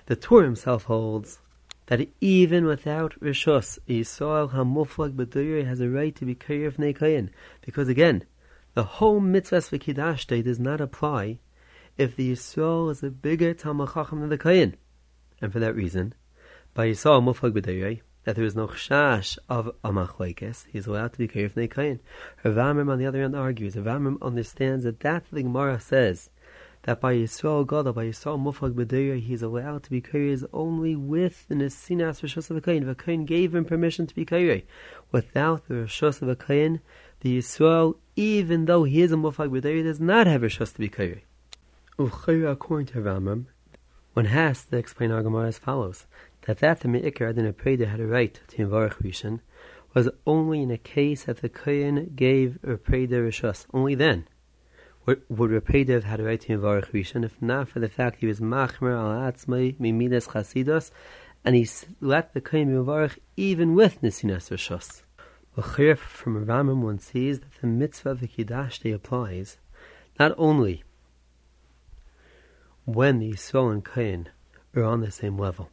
[0.07, 1.41] The Tur himself holds
[1.87, 7.31] that even without Rishos, Yisrael HaMuflag B'Durei has a right to be Kayer of Nekayin.
[7.61, 8.25] Because again,
[8.75, 11.39] the whole mitzvah V'Kidash Day does not apply
[11.97, 14.75] if the Yisrael is a bigger Talmud Chacham than the Kayin.
[15.41, 16.15] And for that reason,
[16.75, 21.13] by Yisrael Muflag B'Durei, that there is no chash of a machlekes, he is allowed
[21.13, 22.01] to be of Nekayin.
[22.45, 26.29] Ravamim on the other hand argues, Ravamim understands that that the Gemara says,
[26.87, 30.95] that by Yisrael God, by Yisrael Muflag B'Deir, he is allowed to be Kairi only
[30.95, 32.87] with the Nesinas Rishos of a Kain.
[32.87, 34.63] The Kain gave him permission to be Kairi.
[35.11, 36.81] Without the Rishos of a Kain,
[37.21, 40.89] the Yisrael, even though he is a Muflag B'Deir, does not have Rishos to be
[40.89, 41.23] Kairi.
[41.99, 43.47] According to Ramam,
[44.13, 46.07] one has to explain our Gemara as follows:
[46.43, 49.41] that that the Me'ikar Adin Preda had a right to Invarach Rishon
[49.93, 53.67] was only in a case that the Kain gave a Preda Rishos.
[53.75, 54.29] Only then
[55.07, 58.27] would, would Rapedev had a right to Yivarech Rishon, if not for the fact he
[58.27, 60.91] was Machmer al Atzmai Mimidas Chasidos,
[61.45, 61.69] and he
[62.01, 65.03] let the Kaim Yivarech even with Nisinas Rishos.
[65.57, 69.57] L'chir from Ramam one sees that the mitzvah of the Kiddush applies
[70.19, 70.83] not only
[72.85, 74.29] when the Yisrael and Kain
[74.75, 75.71] are on the same level,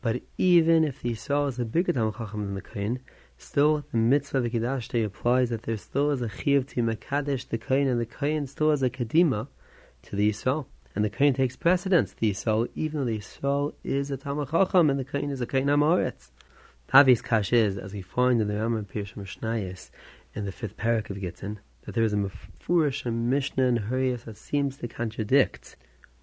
[0.00, 3.00] but even if the Yisrael is a bigger Talmud Chacham than the Kain,
[3.38, 7.48] Still, the mitzvah of the Kiddush applies that there still is a chiyuv to Makadesh
[7.48, 9.48] the Kain, and the Kain still has a Kadima
[10.02, 10.66] to the Yisrael.
[10.94, 14.88] And the Kain takes precedence the Yisrael, even though the Yisrael is a Talmud Chacham
[14.88, 16.30] and the Kain is a Kain Amoritz.
[16.88, 19.90] Tavis Kash is, as we find in the Rambam Pirush Mishnayis,
[20.34, 24.36] in the fifth parak of Gittin, that there is a Mefurish Mishnah and Huriyas that
[24.36, 25.76] seems to contradict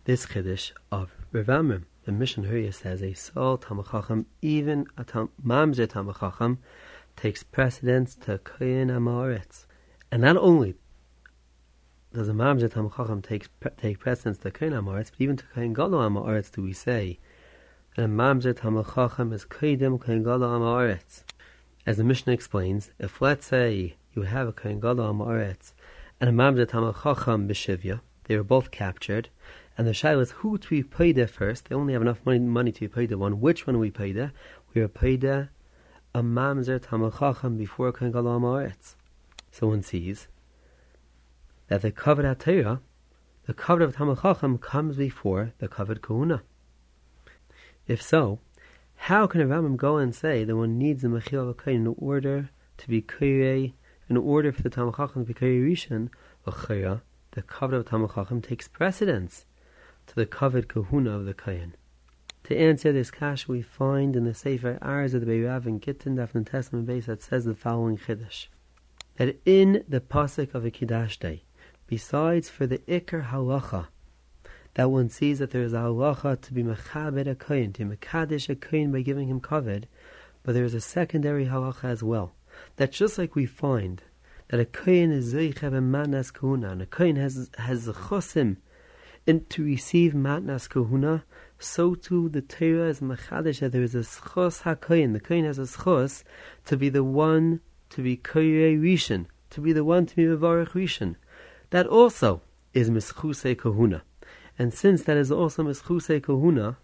[0.05, 5.29] this Chiddush of Rav The Mishnah Huriyas says a Sol Talmud Chacham, even a tam,
[5.45, 6.59] Mamzer Talmud Chacham,
[7.15, 9.65] takes precedence to Koyin Amoritz.
[10.11, 10.75] And not only
[12.13, 13.47] does a Mamzer Tam Chacham take,
[13.77, 17.19] take precedence to Koyin Amoritz, but even to Koyin Galo Amoritz do we say
[17.95, 21.23] that a Mamzer Chacham is Koyidim Koyin Galo Amoritz.
[21.85, 25.73] As the Mishnah explains, if let's say you have a Koyin Galo Amoritz
[26.21, 29.29] and a Mamzer Tam Chacham B'Shivya, They were both captured.
[29.77, 31.65] And the shaila is who to be paid first.
[31.65, 33.41] They only have enough money, money to be paid the one.
[33.41, 34.31] Which one we paid?
[34.73, 35.49] We are paid
[36.15, 38.95] a mamzer tamachacham before Kohen Gadol Haaretz.
[39.51, 40.27] So one sees
[41.67, 42.81] that the covered Torah,
[43.47, 46.43] the covered of tamachacham comes before the covered kahuna.
[47.87, 48.39] If so,
[48.95, 51.87] how can a Rambam go and say that one needs the mechil of a in
[51.97, 53.73] order to be kirei,
[54.07, 56.09] in order for the tamachacham to be kirei rishon,
[57.31, 59.45] the covered of tamachacham takes precedence
[60.05, 61.73] to the covered kahuna of the Kayan.
[62.45, 66.17] To answer this kash, we find in the Sefer Arz of the Beirav and Gittin
[66.17, 68.47] Dafn Testament base that says the following chiddush:
[69.15, 71.43] that in the pasuk of a kiddush day,
[71.87, 73.87] besides for the ikar halacha,
[74.73, 78.49] that one sees that there is a halacha to be mechabed a kohen, to mekadesh
[78.49, 79.85] a kohen by giving him kavod,
[80.43, 82.33] but there is a secondary halacha as well.
[82.75, 84.03] That just like we find
[84.49, 88.57] that a kohen is zeichev manas kahuna, and a kohen has has chosim
[89.25, 91.23] and to receive matnas kahuna,
[91.63, 95.13] so too the Torah is machadish that there is a schos hakoyin.
[95.13, 96.23] The koyin has a schos
[96.65, 100.69] to be the one to be koyre rishon, to be the one to be mevarich
[100.69, 101.15] rishon.
[101.69, 102.41] That also
[102.73, 104.03] is mischuse kahuna,
[104.59, 106.77] and since that is also mischuse kahuna,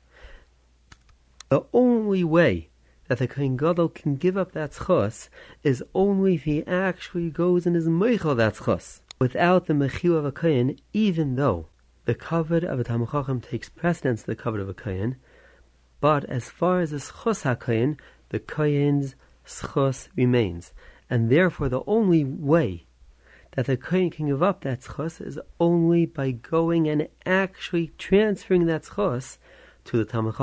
[1.50, 2.70] the only way
[3.08, 5.30] that the kohen gadol can give up that schos
[5.64, 9.02] is only if he actually goes and is meichel that schos.
[9.20, 11.68] Without the mechil of a kohen, even though
[12.10, 15.18] the covered of a Talmud takes precedence to the covered of a Kohen,
[16.02, 19.14] but as far as the Schos HaKohen, the Kohen's
[19.46, 20.74] Schos remains.
[21.08, 22.88] And therefore the only way
[23.52, 28.66] that the Kohen can give up that Schos is only by going and actually transferring
[28.66, 29.38] that Schos
[29.86, 30.34] to the Talmud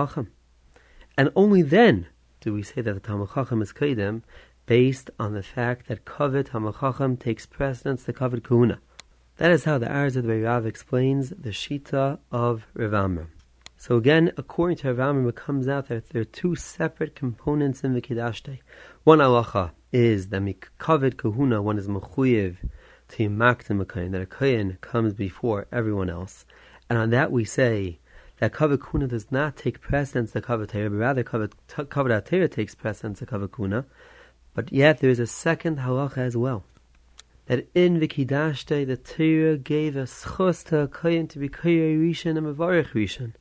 [1.19, 2.07] And only then
[2.41, 4.23] do we say that the Talmud is Kedem,
[4.67, 8.79] based on the fact that covered Talmud takes precedence to covered Kahuna.
[9.39, 13.27] That is how the Arz of the Rav explains the Shita of Rav
[13.77, 17.93] So again, according to Rav it comes out that there are two separate components in
[17.93, 18.41] the Kiddush
[19.05, 22.57] One halacha is that mikavid kahuna, one is mechuyev
[23.09, 26.47] to maktim a that a kohen comes before everyone else.
[26.89, 27.99] And on that we say
[28.39, 33.27] that kavod kuna does not take precedence to kavod but rather kavod takes precedence to
[33.27, 33.85] kavod kuna.
[34.55, 36.65] But yet there is a second halacha as well
[37.47, 42.47] that in Day the Torah gave a schos to a to be kohen rishon and
[42.47, 43.35] mevarich rishon,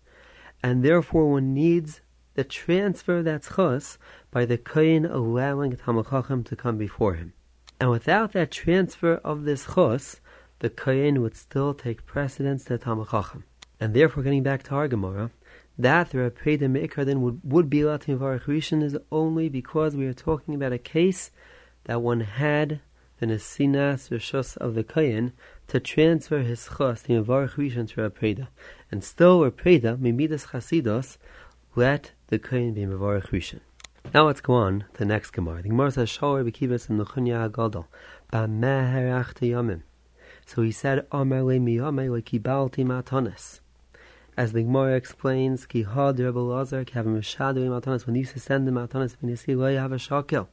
[0.64, 2.02] and therefore one needs
[2.36, 3.98] the transfer of that schos
[4.32, 7.34] by the kohen allowing Tamachachim to come before him.
[7.80, 10.22] And without that transfer of this chos,
[10.60, 13.44] the kohen would still take precedence to Tamachachim.
[13.80, 15.32] And therefore, getting back to our Gemara,
[15.78, 19.96] that the Rapeda Meikar then would, would be allowed to Mevarich Rishon is only because
[19.96, 21.32] we are talking about a case
[21.84, 22.80] that one had
[23.20, 25.32] the Nesinas Rishos of the Kayan
[25.68, 28.48] to transfer his chos to Yavarach Rishon to Rapreda.
[28.92, 31.18] And still Rapreda, Mimidas Chasidos,
[31.76, 33.62] let the Kayan be Yavarach Rishon.
[34.14, 35.62] Now let's go on to the next Gemara.
[35.62, 37.86] The Gemara says, Shor Bekivas in Nechunya Agadol,
[38.32, 39.82] Ba'meherach Yamim.
[40.46, 43.62] So he said, Amar le miyame le kibalti matonis.
[44.38, 48.72] As the Gemara explains, Ki had Rebbe Lazar, a mashadu matonis, when you send the
[48.72, 50.48] matonis, when you see, lo have a shakel.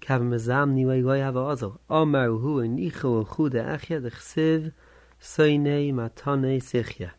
[0.00, 1.80] Kav mazam ni way goy have also.
[1.88, 4.72] Omar hu nicho chu de achya de chsiv
[5.20, 7.10] soine matane sichya.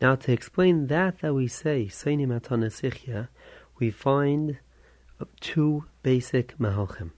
[0.00, 3.28] Now to explain that that we say soine matane sichya,
[3.78, 4.58] we find
[5.40, 7.10] two basic mahalchim.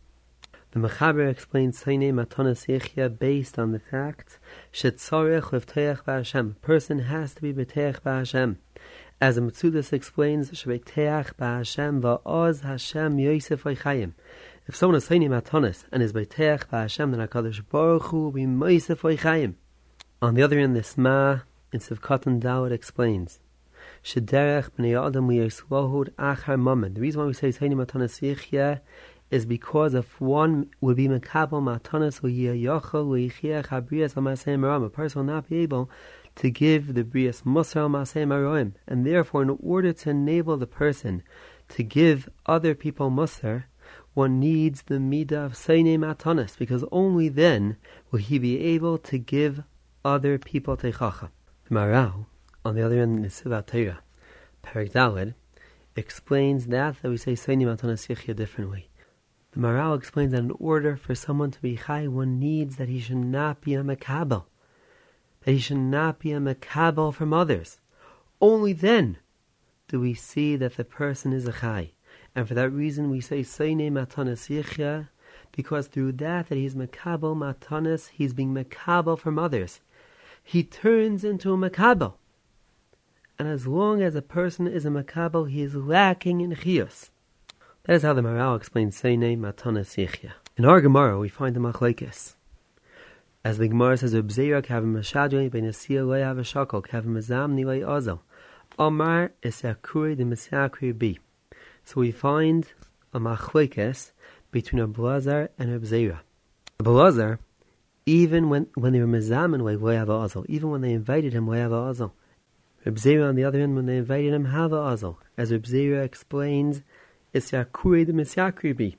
[0.73, 4.39] The Mechaber explains Soine Matana Seichya based on the fact
[4.73, 6.53] Shetzorech Levteach Ba'Hashem.
[6.53, 8.59] A person has to be Beteach Ba'Hashem.
[9.21, 14.13] As the Metzudas explains, Shebeteach Ba'Hashem Va'oz Hashem Yosef Oichayim.
[14.71, 18.45] If someone is saying matanis and is beiteach ba'Hashem, then HaKadosh Baruch Hu will be
[18.45, 19.55] meisef oichayim.
[20.23, 23.41] On the other hand, the Sma in Sivkatan Dawud explains,
[24.05, 26.95] Shederech b'nei adam liyoslohud achar mammon.
[26.95, 28.79] The reason why we say saying matanis yichya
[29.33, 35.27] is because if one would be mekabel matanis u'yiyachol u'yichiach habrias al-masei maram, a person
[35.27, 35.91] will not be able
[36.37, 41.25] to give the brias musar al-masei maroim, and therefore in order to enable the person
[41.69, 43.65] to give other people musar,
[44.15, 47.77] one needs the midah of Seine Matanis, because only then
[48.11, 49.63] will he be able to give
[50.05, 51.31] other people Teichacha.
[51.69, 52.27] The Maharal,
[52.65, 54.01] on the other hand, in the Sivat Torah,
[54.65, 55.35] Daled,
[55.97, 58.89] explains that, that we say Seine Matanis Yichya a different way.
[59.53, 63.01] The Maharal explains that in order for someone to be Chai, one needs that he
[63.01, 64.45] should not be a Makabel,
[65.45, 67.81] that he should not be a Makabel from others.
[68.41, 69.19] Only then
[69.89, 71.93] do we see that the person is a Chai.
[72.35, 75.09] And for that reason we say Seine Matanas Yichya,
[75.53, 79.81] because through that that he's Makabal Matanas, he's being Makabal from others.
[80.43, 82.15] he turns into a makabel.
[83.39, 87.11] And as long as a person is a makabel, he is lacking in chiyus.
[87.85, 90.33] That is how the Maharal explains Seine Matana Sichya.
[90.57, 92.35] In our Gemara, we find the machlekes.
[93.43, 98.23] As the Gemara says, "Ubzeira kavim mashadrei ben lo yav shakol kavim mazam nilay azel."
[98.79, 101.19] Omar is akuri the misakri bi.
[101.91, 102.69] So we find
[103.13, 104.13] a machlekes
[104.53, 106.21] between a blazar and a bzeira.
[106.79, 107.41] A blazar,
[108.07, 111.49] even when when they were mazamin like lo yav azel, even when they invited him
[111.49, 112.15] lo yav azel.
[112.85, 115.19] Reb Zera, on the other hand, when they invited him, Hava Azel.
[115.37, 116.83] As Reb Zera explains,
[117.33, 118.97] it's Yakure the Misyakribi.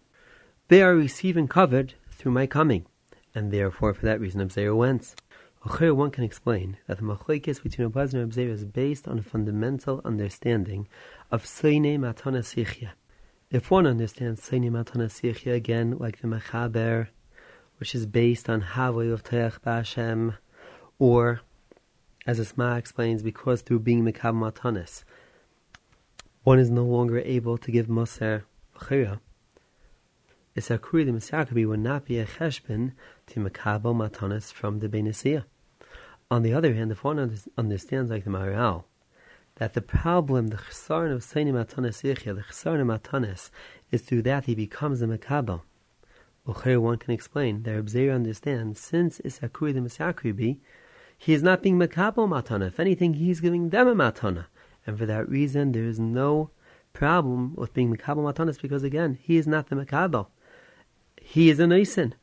[0.68, 2.86] They are receiving covered through my coming,
[3.34, 5.16] and therefore for that reason Reb Zera went.
[5.78, 9.20] Here one can explain that the machlekes between Reb and Reb Zera is based on
[9.20, 10.88] a fundamental understanding
[11.30, 12.94] of Seine Matana Sichya.
[13.52, 17.10] If one understands Seine Matana Sichya again, like the Mechaber,
[17.78, 20.36] which is based on Havoi of Teach Bashem,
[20.98, 21.42] or
[22.26, 25.04] as Isma explains, because through being Mekab Matanis,
[26.44, 28.46] one is no longer able to give Moser
[28.76, 29.20] Chira.
[30.56, 32.92] Isakuri the Misakabi would not be a cheshbon
[33.28, 35.46] to Mekabel Matanis from the Benesia.
[36.30, 37.20] On the other hand, if one
[37.58, 38.84] understands like the Maharal,
[39.56, 43.50] that the problem, the chesaron of Seini Matanis Yichya, the chesaron of Matanis,
[43.92, 45.62] is through that he becomes a Mekabel.
[46.46, 50.58] Well, one can explain that Reb understands, since Isakuri the Misakribi,
[51.18, 52.66] he is not being makabel matana.
[52.66, 54.48] If anything, he is giving them a matana.
[54.88, 56.50] And for that reason, there is no
[56.94, 60.28] problem with being makabel matanas because, again, he is not the makabel.
[61.34, 62.16] He is a nisan.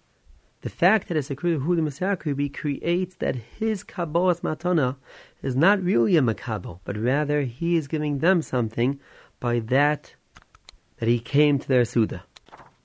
[0.60, 4.96] The fact that it's a kriya hu the creates that his kabbalas matana
[5.42, 9.00] is not really a makabel, but rather he is giving them something
[9.40, 10.14] by that
[10.98, 12.24] that he came to their suda.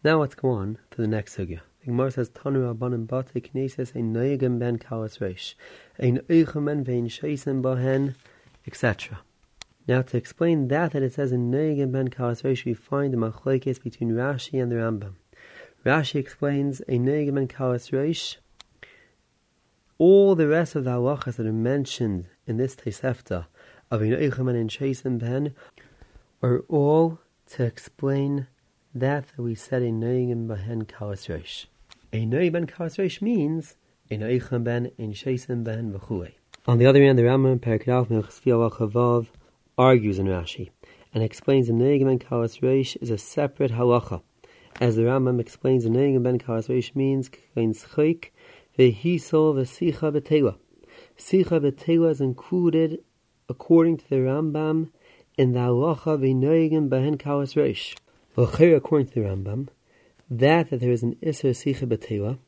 [0.02, 1.60] Now let's go on to the next sugya.
[1.82, 5.56] The Gemara says, Tanu Rabbanim Bate Knesses Ein Noyegem Ben Kalas Reish
[6.00, 8.16] Ein Eichemen Vein Sheisen Bohen,
[8.66, 9.20] etc.
[9.90, 13.18] Now to explain that that it says in Noyegem Ben Kalas Reish, we find the
[13.18, 15.16] machlekes between Rashi and the Rambam.
[15.86, 18.38] Rashi explains Ein Noyegem Ben Kalas Reish.
[19.98, 23.48] All the rest of the halachas that are mentioned in this Tosefta
[23.92, 25.54] of Ein Eichemen and Sheisen Ben
[26.42, 28.48] are all to explain
[28.96, 31.66] that that we said in Noyegem Ben Kalas Reish.
[32.14, 33.76] A Noi ben reish means
[34.12, 36.34] a Noichem ben, a Shaisim ben, v'chuei.
[36.68, 39.28] On the other hand, the Rambam Perikadav Melchizkiyahu Chavav
[39.80, 40.70] argues in Rashi
[41.12, 44.22] and explains the Neigim ben Karas Reish is a separate halacha.
[44.82, 48.32] As the Rambam explains, the Neigim ben Karas means kein schik
[48.78, 50.58] v'hisol v'sicha b'teila.
[51.18, 53.04] Sicha b'teila is included,
[53.48, 54.90] according to the Rambam,
[55.38, 57.96] in the halacha v'neigim ben Karas Reish.
[58.36, 59.68] According to the Rambam,
[60.28, 62.40] that that there is an Isser Sicha B'Teila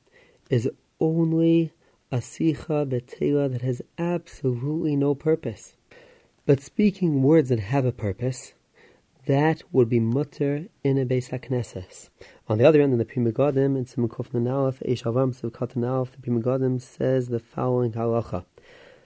[0.49, 0.67] is
[0.99, 1.71] only
[2.11, 5.75] a Sicha B'Teila that has absolutely no purpose.
[6.47, 8.54] But speaking words that have a purpose,
[9.25, 12.09] that would be mutter in a Beis HaKnesses.
[12.47, 15.73] On the other end, in the Pri Megadim, in Simon Kuf Nanalef, Eish Avam Sivkat
[15.73, 18.45] Nanalef, the Pri Megadim says the following halacha.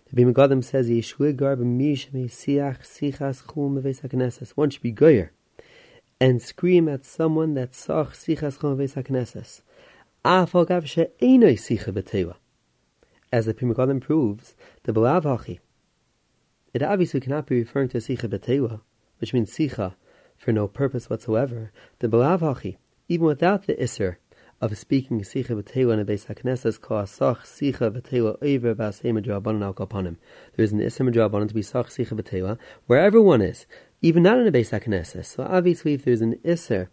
[0.10, 4.52] The Pri Megadim says, Yeshua Garb Mish Siach Sichas Chum Beis HaKnesses.
[4.52, 5.30] One should be goyer
[6.20, 9.62] and scream at someone that sach sichas chomeves hakneses.
[10.26, 12.36] Afal gav she'enoi sicha b'teila.
[13.32, 15.60] As the Pri Megadim proves, the belav hachi.
[16.74, 18.82] It obviously cannot be referring to sicha b'teila,
[19.20, 19.96] which means sicha
[20.40, 21.72] for no purpose whatsoever.
[22.00, 22.78] The hachi,
[23.08, 24.18] even without the iser
[24.60, 29.64] of speaking sicha b'teila in a beis hakneses kol asach sicha b'teila over b'asei medrabanan
[29.64, 30.16] al kapanim.
[30.56, 33.68] There is an iser medrabanan to be sach sicha b'teila wherever one is
[34.02, 35.26] even not in a Beis HaKnesses.
[35.26, 36.88] So obviously, if there's an Isser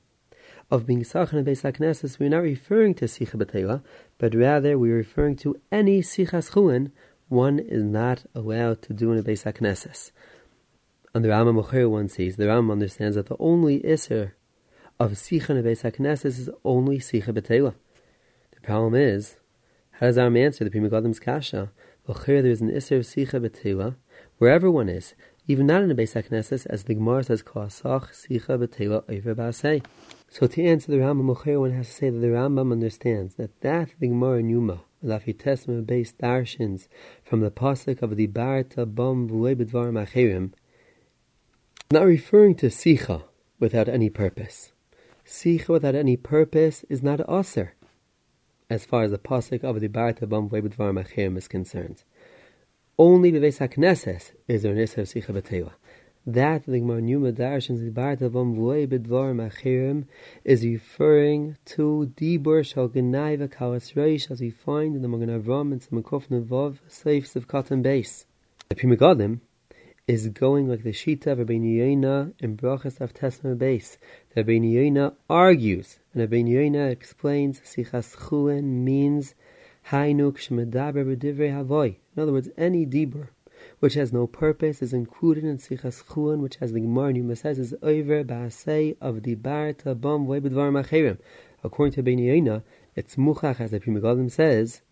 [0.70, 3.82] of being Sach in a Beis HaKnesses, we're not referring to Sicha B'Teila,
[4.18, 6.90] but rather we're referring to any Sichas Chuin
[7.28, 10.10] one is not allowed to do in a Beis HaKnesses.
[11.16, 14.32] And the Rambam one sees, the Rambam understands that the only Isser
[15.00, 17.74] of Sicha in a Beis HaKnesses is only Sicha B'Teila.
[18.50, 19.36] The problem is,
[19.92, 21.72] how does Ram answer the Pri Megadim's Kasha?
[22.06, 23.96] Mocher, there is an Isser of Sicha B'Teila,
[24.36, 25.14] wherever one is
[25.48, 29.82] even not in the Beis HaKnesses, as the Gemara says, Koasach Sicha B'Teva Oiver Ba'asei.
[30.28, 33.88] So to answer the Rambam one has to say that the Rambam understands that that
[33.98, 36.88] the Gemara in Yuma, Lafi based darshins
[37.24, 40.52] from the pasuk of the Barta Bom V'Lei B'Dvar Macherim,
[41.90, 43.22] not referring to Sicha
[43.60, 44.72] without any purpose.
[45.24, 47.74] Sicha without any purpose is not Aser,
[48.68, 52.02] as far as the pasuk of the V'Lei B'Dvar Macherim is concerned.
[52.98, 55.72] Only Beves HaKnesses is there an Isser Sicha B'Teila.
[56.26, 60.06] that the Gemara Numa Darshan Zibartavam Vloy Bidvar Machirim
[60.44, 65.70] is referring to Dibur Shal Genaiva Kalas Reish as we find in the Magen Avram
[65.70, 68.26] and Samakov Nevov Seifs of Cotton Base.
[68.68, 69.38] The Pri Megadim
[70.06, 73.98] is going like the Shita of Rabbeinu Yonah in Brachas of Tesma Base.
[74.32, 79.34] The Rabbeinu Yonah argues, and Rabbeinu Yonah explains Sichas Chuen means
[79.90, 81.96] Hainuk Shemedaber B'divrei Havoy.
[82.14, 83.30] In other words, any Dibur
[83.80, 87.58] which has no purpose, is included in Sichas Chuan, which has the Gemara Numa says
[87.58, 91.18] is over Ba'asei of the Bar Tabam Vebedvar Macherim.
[91.64, 92.62] According to Ben Yaina,
[92.94, 94.82] it's Muchach, as the Pri Megadim says,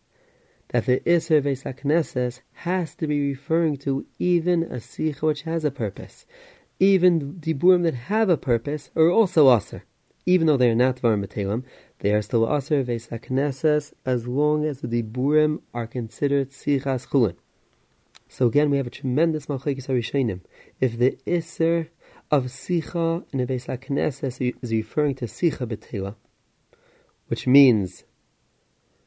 [0.75, 5.71] that the Isser Vesakneses has to be referring to even a Sicha which has a
[5.71, 6.27] purpose.
[6.81, 9.85] Even the Diburim that have a purpose are also Aser.
[10.27, 11.63] Even though they are not Var Matelim,
[12.01, 17.37] they are still Aser Vesakneses as long as the Diburim are considered Sichas Chulin.
[18.29, 20.41] So again, we have a tremendous machlekes harishonim.
[20.81, 21.91] If the iser
[22.33, 26.17] of sicha in a beis hakneses is referring to sicha betela,
[27.29, 28.03] which means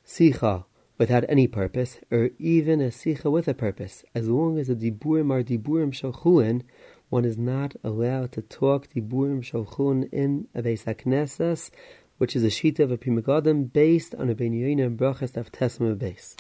[0.05, 0.63] sicha
[0.97, 5.31] without any purpose, or even a sicha with a purpose, as long as the diburim
[5.31, 6.63] are diburim shalchuin,
[7.09, 11.71] one is not allowed to talk diburim shalchun in a beis
[12.17, 15.51] which is a shita of a Pri Megadim based on a ben and brachas of
[15.51, 16.35] tesma base.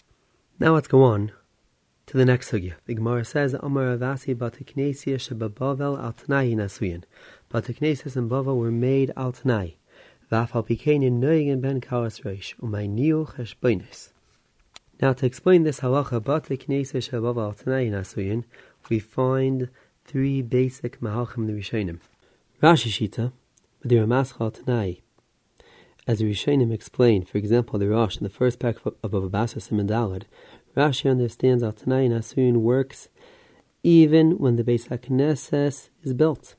[0.59, 1.31] Now let's go on
[2.07, 2.73] to the next sugya.
[2.85, 7.03] The Gemara says, Amar Avasi Batiknesia Shebabavel al Tanai Nasuyin.
[7.51, 9.75] Batiknesias and Bavel were made al Tanai.
[10.31, 14.13] Vafal Pikein Noying Ben Kalas Reish, Umay Niu Cheshboinis.
[14.99, 18.45] Now to explain this halacha, Batiknesia Shebavel al Tanai Nasuyin,
[18.89, 19.69] we find
[20.05, 21.99] three basic mahalchim the Rishonim.
[22.63, 23.31] Rashi Shita,
[23.79, 25.01] but Madira Maschal Tanai.
[26.07, 30.23] As the Rishonim explain, for example, the Rosh in the first pack of Ababasa Simandalad,
[30.75, 33.09] Rashi understands Tanai Nasuin works
[33.83, 36.55] even when the Beis HaKnesses is built.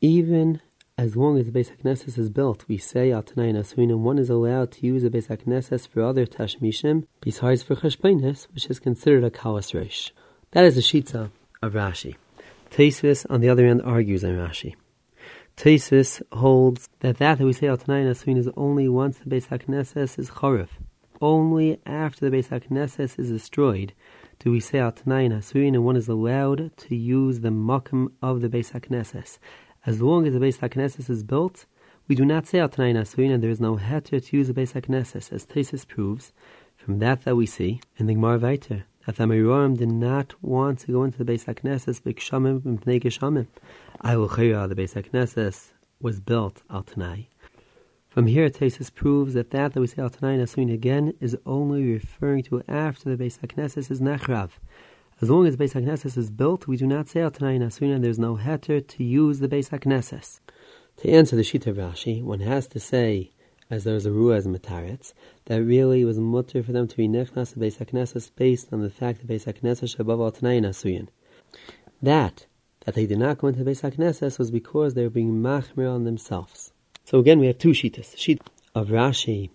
[0.00, 0.60] Even
[0.98, 4.70] as long as the Beis HaKnesses is built, we say Nasuin, and one is allowed
[4.72, 9.30] to use the Beis HaKnesses for other Tashmishim, besides for Cheshbainis, which is considered a
[9.30, 10.10] Kalas Reish.
[10.52, 11.30] That is the Shita
[11.62, 12.16] of Rashi.
[12.70, 14.74] Taisvis, on the other hand, argues on Rashi.
[15.56, 19.48] Taisvis holds that that that we say Al Tanai Nasuin is only once the Beis
[19.48, 20.68] HaKnesses is Chorev
[21.20, 23.92] only after the Beis HaKnesses is destroyed
[24.42, 28.48] do we say Al-Tanai Nasuin and one is allowed to use the makam of the
[28.48, 29.38] Beis HaKnesses.
[29.84, 31.66] As long as the Beis HaKnesses is built,
[32.06, 34.80] we do not say Al-Tanai Nasuin and there is no heter to use the Beis
[34.80, 36.32] HaKnesses, as Tesis proves
[36.76, 40.92] from that that we see in the Gemara Vayter that the did not want to
[40.92, 43.48] go into the Beis HaKnesses b'kshamim b'mpnei geshamim.
[44.00, 47.28] I will the Beis HaKnesses was built Al-Tanai.
[48.08, 52.42] From here, Tesis proves that that that we say Altanai Nasuin again is only referring
[52.42, 54.50] to after the Beis HaKnesses is Nechrav.
[55.22, 58.18] As long as Beis HaKnesses is built, we do not say Altanai Nasuin and there's
[58.18, 60.40] no heter to use the Beis HaKnesses.
[60.96, 63.30] To answer the Shita Rashi, one has to say,
[63.70, 65.12] as there is a Ruaz Mataretz,
[65.44, 69.20] that really was mutter for them to be Nechnas Beis HaKnesses based on the fact
[69.20, 71.06] that Beis HaKnesses Shabav Altanai Nasuin.
[72.02, 72.46] That,
[72.84, 75.88] that they did not go into the Beis HaKnesses was because they were being machmir
[75.88, 76.72] on themselves.
[77.04, 78.18] So again, we have two shitas.
[78.18, 78.42] Sheet
[78.74, 79.50] of Rashi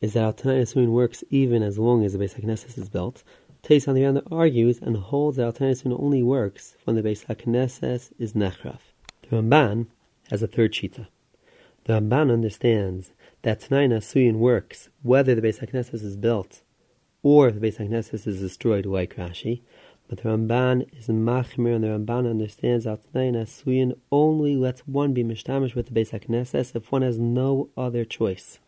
[0.00, 3.22] is that Altanai Nasuin works even as long as the Beis HaKnesses is built.
[3.62, 8.80] The other argues and holds that Nasuin only works when the Beis HaKnesses is Nechraf.
[9.22, 9.86] The Ramban
[10.30, 11.06] has a third shita.
[11.84, 16.62] The Ramban understands that Tanai Nasuin works whether the Beis HaKnesses is built
[17.22, 19.60] or the Beis HaKnesses is destroyed like Rashi.
[20.08, 25.12] But the Ramban is machmir, and the Ramban understands that Tnei Nasuyin only lets one
[25.12, 28.58] be mishtamish with the Beis HaKnesses if one has no other choice.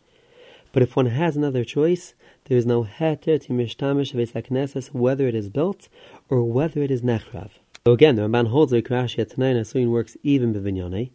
[0.73, 2.15] But if one has another choice,
[2.45, 5.89] there is no heter to mishtamish Beis HaKnesses whether it is built
[6.29, 7.51] or whether it is nechrav.
[7.87, 11.11] So again, the Ramban holds like Rashi that Tnei Nasuyin works even bevinyane,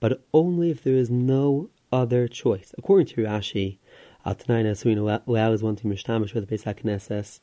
[0.00, 2.74] but only if there is no other choice.
[2.78, 3.78] According to Rashi,
[4.24, 7.40] Tnei Nasuyin allows one to mishtamish with Beis HaKnesses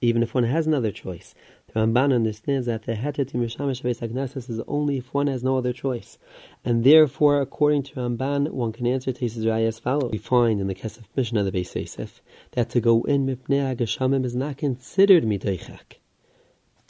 [0.00, 1.34] even if one has another choice.
[1.72, 5.56] The Ramban understands that the heter to mishamish Beis is only if one has no
[5.56, 6.18] other choice.
[6.64, 10.10] And therefore, according to Ramban, one can answer Tesis Raya as follows.
[10.10, 12.20] We find in the Kesef Mishnah, the Beis Yosef,
[12.52, 15.98] that to go in Mipnei Agashamim is not considered Midaychak.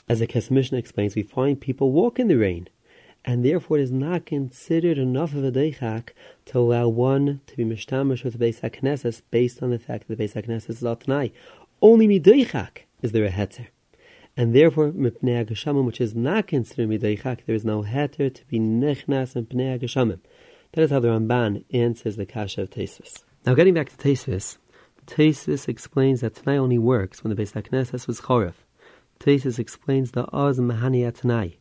[0.08, 2.66] As the Kesef Mishnah explains, we find people walk in the rain.
[3.22, 6.14] And therefore, it is not considered enough of a deichak
[6.46, 10.24] to allow one to be mishtamish with the Beis based on the fact that the
[10.24, 10.98] Beis HaKnesses is al
[11.82, 13.66] Only midaychak is there a heter.
[14.40, 19.36] And therefore, mipnei which is not considered midayichak, there is no heter to be nechnas
[19.36, 20.18] and pnei.
[20.72, 23.22] That is how the Ramban answers the kasha of Tesis.
[23.44, 24.56] Now, getting back to Tesis,
[25.06, 28.64] Tesis explains that Tanai only works when the Beis HaKnesses was choref.
[29.18, 31.58] Tesis explains the Oz Mahani Atanai.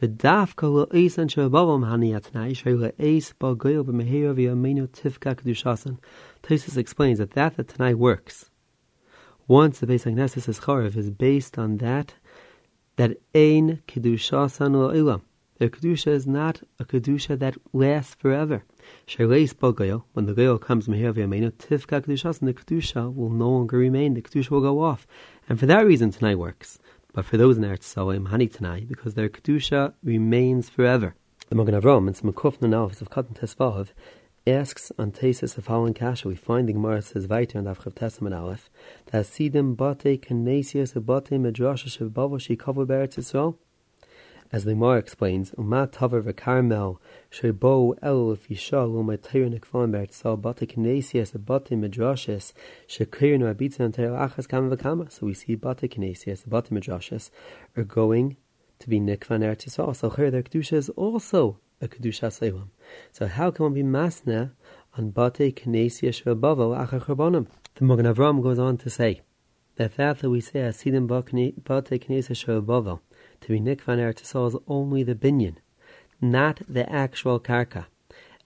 [0.00, 5.98] V'dafka lo'esan she'abavam hani atanai she'le'es ba'goyel b'mehira v'yamenu tivka kedushasan.
[6.42, 8.48] Tesis explains that that that Tanai works
[9.48, 12.14] once the Beis Hagnesis is choref is based on that
[13.02, 15.22] that Ein Kedushasan La'ilam.
[15.58, 18.62] The Kedusha is not a Kedusha that lasts forever.
[19.08, 23.76] Sheleis Bogoyo, when the Goyo comes Meher V'yameinu, Tifka Kedushasan, the Kedusha will no longer
[23.76, 25.08] remain, the Kedusha will go off.
[25.48, 26.78] And for that reason tonight works.
[27.12, 31.16] But for those in Eretz Salim, Hani Tanai, because their Kedusha remains forever.
[31.48, 33.88] The Magen Avram, in Smekuf Nanav of Katan Tesvav,
[34.46, 36.26] asks on Tesis the following kasha.
[36.26, 38.68] We find the Gemara says in the Avchav Testament Aleph
[39.12, 43.54] that Sidim Bate Kanesias Bate Midrash Shevbavo Shikavu Beretz Yisrael.
[44.50, 46.98] As the Gemara explains, Umat Taver V'Karmel
[47.30, 52.52] Shebo El Fisha Lomay Teir Nikvan Beretz Yisrael Bate Kanesias Bate Midrashes
[52.88, 55.12] Shekir No Abitza and Teir Achas Kama V'Kama.
[55.12, 57.30] So we see Bate Kanesias Bate Midrashes
[57.76, 58.36] are going
[58.80, 59.94] to be Nikvan Eretz Yisrael.
[59.94, 62.68] So here their Kedusha is also a Kedusha Selam.
[63.10, 64.52] So how can one be masna
[64.96, 67.48] on Bate Knessia Shvabavo Acher Churbanim?
[67.74, 69.20] The Magen Avram goes on to say
[69.76, 73.00] that that we say Asidim Bate Knessia Shvabavo
[73.42, 75.56] to be Nikvan Eretz is only the binyan,
[76.20, 77.86] not the actual karka.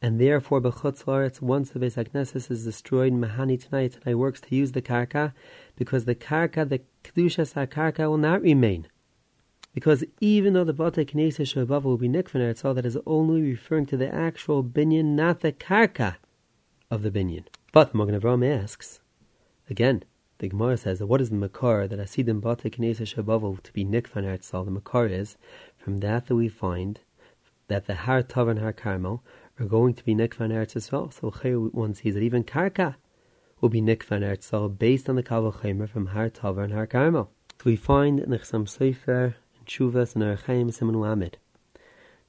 [0.01, 4.72] And therefore, Bechutz Laretz, once the Beis is destroyed, Mahani tonight, tonight works to use
[4.72, 5.32] the karka,
[5.74, 8.89] because the karka, the Kedushas HaKarka will not remain.
[9.77, 13.85] Because even though the Bate Knesset Shabbat will be Nikvan Eretz, that is only referring
[13.85, 16.16] to the actual binyan, not the karka
[16.91, 17.45] of the binyan.
[17.72, 19.01] But Magen Avram asks,
[19.68, 20.05] again,
[20.39, 23.72] the Gemara says that what is the makar that i Asidim Bate Knesset Shabbat to
[23.74, 24.51] be Nikvan Eretz?
[24.51, 25.37] The makar is
[25.77, 27.01] from that that we find
[27.68, 29.22] that the Har Tov and Har Carmel
[29.61, 31.12] are going to be Nikvan Eretz Yisrael.
[31.12, 31.31] So
[31.68, 32.95] one sees that even karka
[33.61, 37.29] will be Nikvan Eretz based on the Kavach from Har Tov and Har Carmel.
[37.59, 41.38] So we find in the Sefer Chuvas and Archaim Simon Lamed,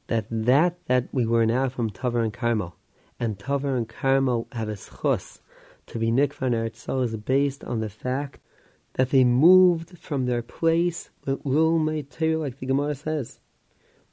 [0.08, 2.76] that that that we were now from Tavar and Carmel,
[3.20, 5.40] and Tavar and Carmel have a schus
[5.88, 8.40] to be Nikvan Eretz is based on the fact
[8.94, 13.40] that they moved from their place, like the Gemara says.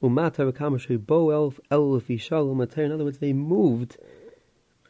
[0.01, 0.45] In other
[3.03, 3.97] words, they moved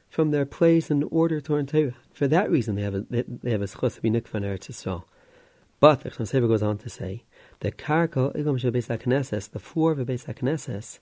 [0.10, 1.94] from their place in order to Torah.
[2.14, 4.70] For that reason, they have a, they, they have a schus to be Nikvan Eretz
[4.70, 5.04] Yisrael.
[5.80, 7.24] But the Chassam goes on to say
[7.66, 11.00] the karka igam hakneses, the floor of a beis hakneses,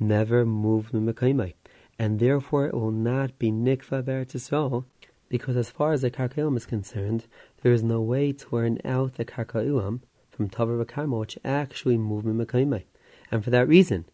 [0.00, 4.86] never moved and therefore it will not be nikva Yisrael,
[5.28, 7.26] because as far as the karka is concerned,
[7.62, 10.00] there is no way to earn out the karka ilam
[10.32, 12.82] from tavar v'karma, which actually moved mekaimai,
[13.30, 14.04] and for that reason,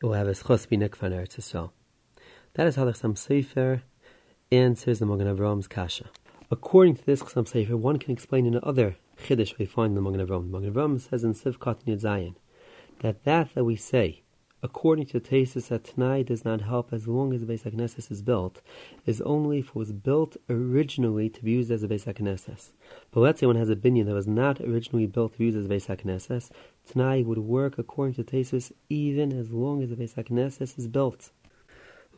[0.00, 1.72] it will have schos be nikva Yisrael.
[2.54, 3.82] That is how the Chassam Sofer
[4.50, 6.08] answers the Magen Avram's kasha.
[6.50, 10.02] According to this Chassam Sofer, one can explain in other chiddush we find in the
[10.02, 10.50] Magen Avram.
[10.50, 12.34] The Magen Avram says in Sivkot Yud
[13.00, 14.22] that that that we say,
[14.62, 18.22] according to Tesis, that Tanai does not help as long as the Beis HaKnesses is
[18.22, 18.60] built,
[19.06, 22.70] is only if it was built originally to be used as a Beis HaKnesses.
[23.12, 25.58] But let's say one has a binyan that was not originally built to be used
[25.58, 26.50] as a Beis HaKnesses,
[26.90, 31.30] Tanai would work according to Tesis even as long as the Beis HaKnesses is built.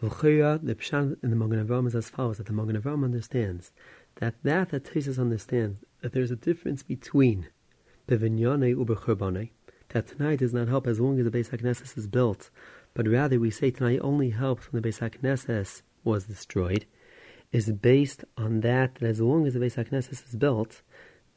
[0.01, 3.71] The Pshan in the Magen Avram is as follows, that the Magen Avram understands
[4.17, 7.49] that that that Tesis understands that there's a difference between
[8.09, 8.95] the vinyane uber
[9.89, 12.51] that tonight does not help as long as the Beis HaKnesses is built,
[12.93, 16.85] but rather we say tonight only helps when the Beis HaKnesses was destroyed,
[17.53, 20.83] is based on that, that as long as the Beis HaKnesses is built,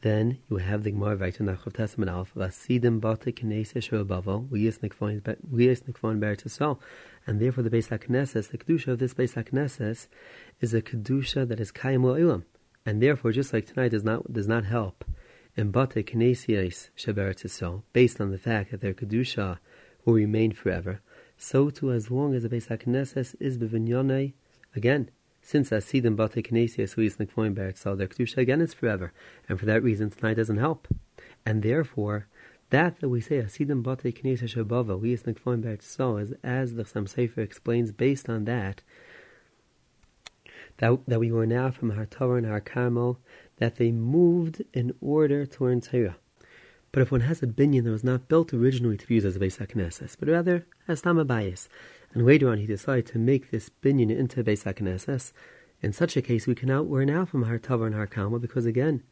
[0.01, 4.49] then you have the Gemara right in the Chav Testament Alpha, Vasidim Bate Knesset Shobavo,
[4.49, 6.77] Liyas Nikfon Beretz
[7.25, 10.07] and therefore the Beis HaKnesses, the Kedusha of this Beis HaKnesses,
[10.59, 12.43] is a Kedusha that is Kayim Ilam.
[12.87, 15.03] And therefore, just like tonight does not does not help
[15.57, 19.57] in Bate Kinesias Shaberetz based on the fact that their Kedusha
[20.05, 21.01] will remain forever,
[21.37, 24.31] so too as long as the Beis HaKnesses is Bevinyone,
[24.73, 25.11] again,
[25.41, 29.11] since Asidim Bate Kinesias who is Nikvoim Beretz their Kedusha again is forever,
[29.49, 30.87] and for that reason tonight doesn't help.
[31.45, 32.27] And therefore,
[32.69, 36.85] that that we say Asidim Bate Kinesias Shabava, we is Nikvoim Beretz is as the
[36.85, 38.81] Chassam Sofer explains based on that,
[40.77, 43.19] that, that we were now from Har Torah and Har Carmel,
[43.57, 46.17] that they moved in order to earn Torah.
[46.91, 49.35] But if one has a binyan that was not built originally to be used as
[49.35, 51.67] a Beis HaKnesses, but rather as Tamabayas,
[52.13, 55.33] and later on he decided to make this binyan into Beis HaKnesses,
[55.81, 58.39] in such a case we can now, we're now from Har Torah and Har Carmel,
[58.39, 59.03] because again,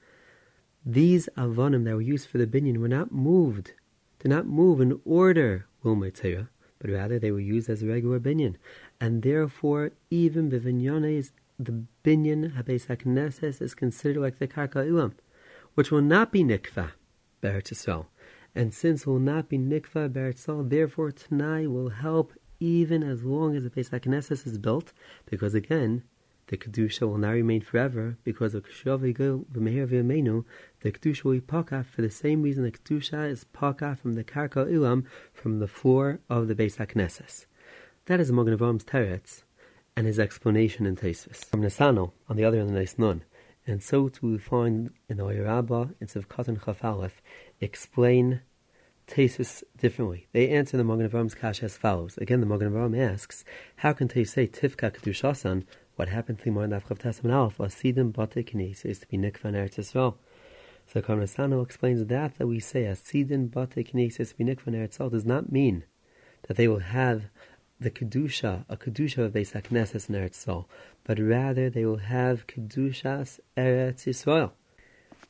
[0.85, 3.73] these avonim that were used for the binyan were not moved,
[4.19, 6.49] did not move in order, Wilmay Torah,
[6.79, 8.55] but rather they were used as a regular binyan.
[9.01, 15.13] And therefore, even Bivinyanes the binyan habeis is considered like the karka ilam,
[15.75, 16.91] which will not be nikva
[17.41, 18.07] be'eretz Yisrael.
[18.53, 23.63] And since will not be nikva beretzal, therefore Tanai will help even as long as
[23.63, 24.93] the Pesach is built,
[25.25, 26.03] because again,
[26.47, 28.99] the Kedusha will not remain forever, because of the Kedusha
[31.23, 35.05] will be paka for the same reason the Kedusha is paka from the Karka Ilam,
[35.33, 37.45] from the floor of the Beis HaKnesses.
[38.05, 39.43] That is Magen Avram's teretz,
[39.95, 41.45] and his explanation in Tesis.
[41.45, 43.23] From Nasano, on the other hand, the nun,
[43.65, 45.45] and so too we find in the Oyer
[46.01, 47.21] in Katan Chaf
[47.61, 48.41] explain
[49.07, 50.27] Tesis differently.
[50.33, 52.17] They answer the Magen Avram's kash as follows.
[52.17, 53.45] Again, the Magen Avram asks,
[53.77, 55.63] how can they say Tifka Kedushasan,
[55.95, 60.15] what happened to Limor Nafchav Tasman Aleph, Asidim Bate Kines, to be Nikvan Eretz Yisrael?
[60.87, 63.91] So Karnasano explains that that we say Asidim Bate
[64.33, 65.85] be Nikvan Eretz does not mean
[66.47, 67.25] that they will have
[67.79, 70.65] the Kedusha, a Kedusha of Beis HaKnesses in Eretz Yisrael,
[71.03, 74.51] but rather they will have Kedushas Eretz Yisrael.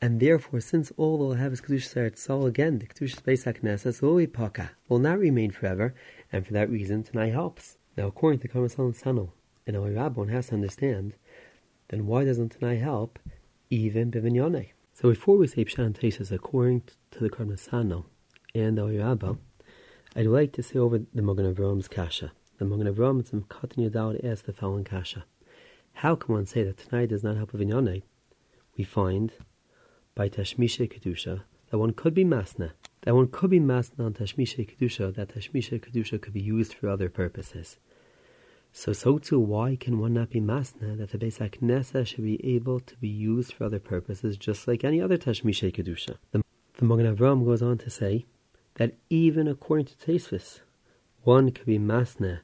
[0.02, 4.02] And therefore, since all will have is Kedusha Eretz Yisrael, again, the Kedusha Beis HaKnesses
[4.02, 4.16] will
[4.88, 5.96] will not remain forever,
[6.32, 7.78] and for that reason, Tanai helps.
[7.98, 9.34] Now, according to and Sano,
[9.66, 11.14] and our Rabbi, one has to understand,
[11.88, 13.18] then why doesn't Tanai help
[13.70, 14.70] even Bivinyane?
[14.94, 18.06] So before we say Pshan Tesis, according to the Karmasano
[18.54, 19.34] and our Rabbi,
[20.18, 22.32] I'd like to say over the Magen Avram's Kasha.
[22.58, 25.26] The Magen Avram and Katan Yadal asked the following Kasha.
[25.92, 28.02] How can one say that tonight does not help Bivinyane?
[28.78, 29.34] We find
[30.16, 34.66] by Tashmisha Kedusha that one could be Masna, that one could be Masna on Tashmisha
[34.66, 37.78] Kedusha, that Tashmisha Kedusha could be used for other purposes.
[38.72, 42.40] So, so too, why can one not be Masna that the Beis HaKnesset should be
[42.56, 46.16] able to be used for other purposes just like any other Tashmisha Kedusha?
[46.32, 46.42] The,
[46.78, 48.26] the Magen Avram goes on to say
[48.76, 50.62] that even according to Tesvis,
[51.24, 52.40] one could be masne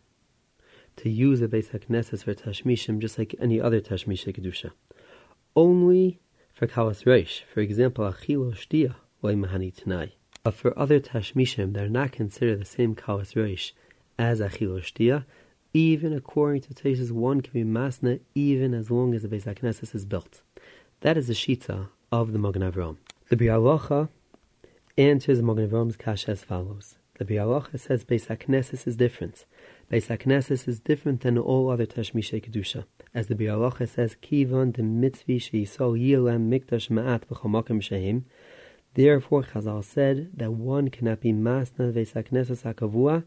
[0.98, 4.72] to use the Beis HaKnesset for Tashmishim just like any other Tashmisha Kedusha.
[5.56, 6.20] Only
[6.54, 10.12] for kalas reish, for example, achilo shtia mahani tanai.
[10.44, 13.72] But for other tashmishim, they're not considered the same kalas reish
[14.18, 15.26] as achilo shtia.
[15.74, 20.06] Even according to Tesis, one can be masna even as long as the Beis is
[20.06, 20.42] built.
[21.02, 22.98] That is the shita of the Magen Avram.
[23.30, 24.10] The Biur Halacha
[24.98, 26.98] answers the Magen Avram's kasha as follows.
[27.18, 29.46] The Biur Halacha says Beis HaKnesses is different.
[29.92, 34.74] Beis HaKnesses is different than all other Tashmishay Kedusha as the Biur Halacha says, Kivan
[34.74, 38.24] de mitzvi sheisol yilem mikdash ma'at b'chomakim shehim.
[38.94, 43.26] Therefore, Chazal said that one cannot be masna vesakneses hakavua,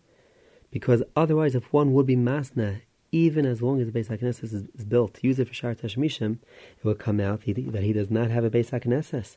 [0.71, 2.81] because otherwise, if one would be masna,
[3.13, 6.39] even as long as the Beis HaKnesses is, built use it for Shar Tashmishim,
[6.79, 9.37] it would come out that he does not have a Beis HaKnesses.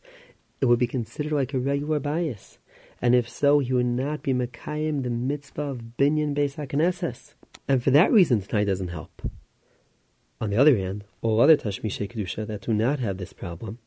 [0.59, 2.57] It would be considered like a regular bias.
[3.01, 7.33] And if so, he would not be Mekayim the mitzvah of Binyan Beis.
[7.67, 9.21] And for that reason, tonight doesn't help.
[10.39, 13.79] On the other hand, all other Tashmishay Kedusha that do not have this problem,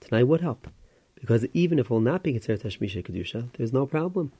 [0.00, 0.68] Tanai would help.
[1.14, 4.32] Because even if it will not be considered Tashmishay Kedusha, there's no problem.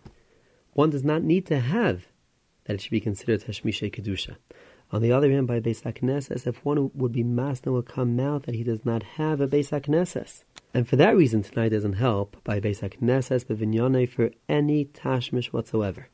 [0.73, 2.07] One does not need to have
[2.65, 4.37] that it should be considered Tashmishay Kedusha.
[4.91, 8.55] On the other hand, by Beis if one would be Masna, would come out that
[8.55, 10.43] he does not have a Beis.
[10.73, 16.09] And for that reason, tonight doesn't help by Beis HaKnesses, Bevinyane, for any Tashmish whatsoever.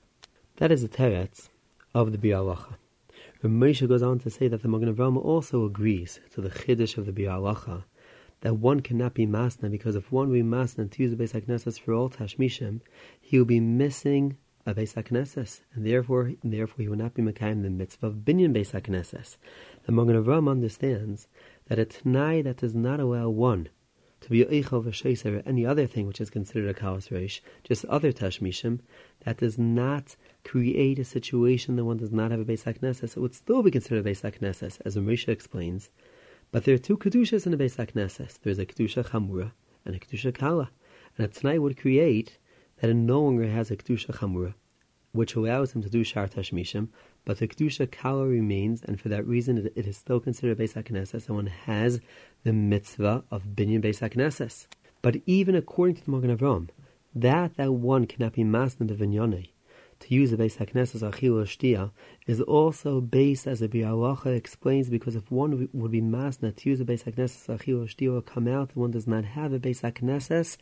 [0.57, 1.51] That is the teretz
[1.95, 2.77] of the Biur Halacha.
[3.45, 7.07] Moshe goes on to say that the Magen Avraham also agrees to the Chiddush of
[7.07, 7.85] the Biur Halacha
[8.45, 11.95] that one cannot be Masna because if one be Masna to use the Beis for
[11.95, 12.81] all Tashmishim,
[13.21, 14.37] he will be missing
[14.73, 18.73] Beis HaKnesses, and therefore, therefore he will not be Mekayim the mitzvah of Binyan Beis
[18.73, 19.37] HaKnesses.
[19.85, 21.29] The Magen Avraham understands
[21.67, 23.69] that a Tanai that does not allow one
[24.23, 27.85] to be Eichel v'Sheiser or any other thing which is considered a Kaos Reish, just
[27.85, 28.81] other Tashmishim,
[29.27, 32.67] that does not create a situation that one does not have a Beis
[33.03, 35.91] it would still be considered a Beis as Moshe explains.
[36.51, 38.39] But there are two Kedushas in a Beis HaKnesses.
[38.43, 39.53] There's a Kedusha Chamura
[39.85, 40.71] and a Kedusha Kala.
[41.19, 42.39] And a Tanai would create
[42.81, 44.55] that it no longer has a Kedusha Chamura,
[45.13, 46.89] which allows him to do Shar Tashmishim,
[47.25, 50.75] but the Kedusha Kala remains, and for that reason it, it is still considered Beis
[50.75, 52.01] HaKnesses, and one has
[52.43, 54.67] the mitzvah of Binyan Beis HaKnesses.
[55.03, 56.69] But even according to the Magen Avram,
[57.15, 59.51] that that one cannot be masna bevinyane,
[60.05, 61.91] to use the Beis HaKnesses Achil Shtia
[62.27, 66.69] is also based, as the Biur Halacha explains, because if one would be masna to
[66.69, 69.81] use the Beis HaKnesses Achil Shtia will come out one does not have a Beis
[69.81, 70.59] HaKnesses,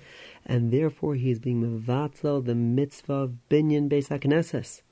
[0.46, 4.82] and therefore he is being mevatel the mitzvah of binyan Beis HaKnesses.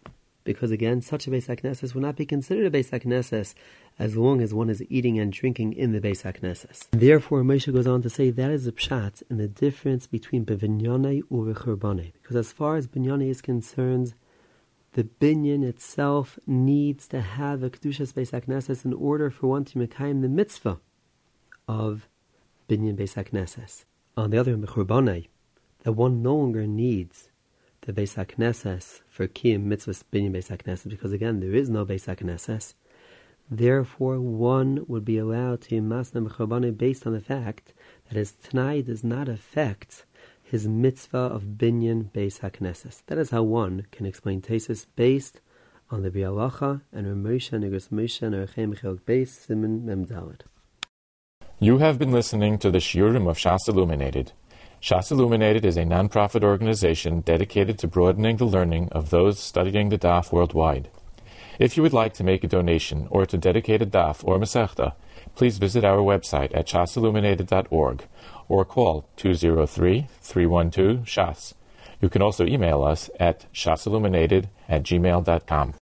[0.42, 3.54] Because again, such a Beis HaKnesses would not be considered a Beis HaKnesses
[4.00, 6.88] as long as one is eating and drinking in the Beis HaKnesses.
[6.90, 11.22] Therefore, Moshe goes on to say that is a pshat in the difference between Bevinyane
[11.30, 14.14] and Because as far as Binyane is concerned,
[14.92, 19.78] the binyan itself needs to have a kedushas beis hakneses in order for one to
[19.78, 20.80] mekayim the mitzvah
[21.68, 22.08] of
[22.68, 23.84] binyan beis hakneses.
[24.16, 24.64] On the other hand,
[25.82, 27.30] that one no longer needs
[27.82, 32.04] the Beis HaKnesses for Kiyim Mitzvahs Binyan Beis HaKnesses because again there is no Beis
[32.14, 32.74] HaKnesses.
[33.50, 37.72] Therefore, one would be allowed to Masna Mechabane based on the fact
[38.08, 40.04] that his Tanai does not affect
[40.50, 43.02] his mitzvah of Binyan Beis.
[43.06, 45.40] That is how one can explain Tesis based
[45.90, 48.34] on the Biur Halacha and Ramosha Nigras Moshe and
[48.76, 50.38] Chilk Beis Simon.
[51.60, 54.32] You have been listening to the Shiurim of Shas Illuminated.
[54.82, 59.98] Shas Illuminated is a non-profit organization dedicated to broadening the learning of those studying the
[59.98, 60.88] Daf worldwide.
[61.60, 64.94] If you would like to make a donation or to dedicate a Daf or Masechta,
[65.36, 68.04] please visit our website at shasilluminated.org
[68.50, 71.54] or call 203-312-SHAS.
[72.02, 75.74] You can also email us at shasilluminated at gmail.com.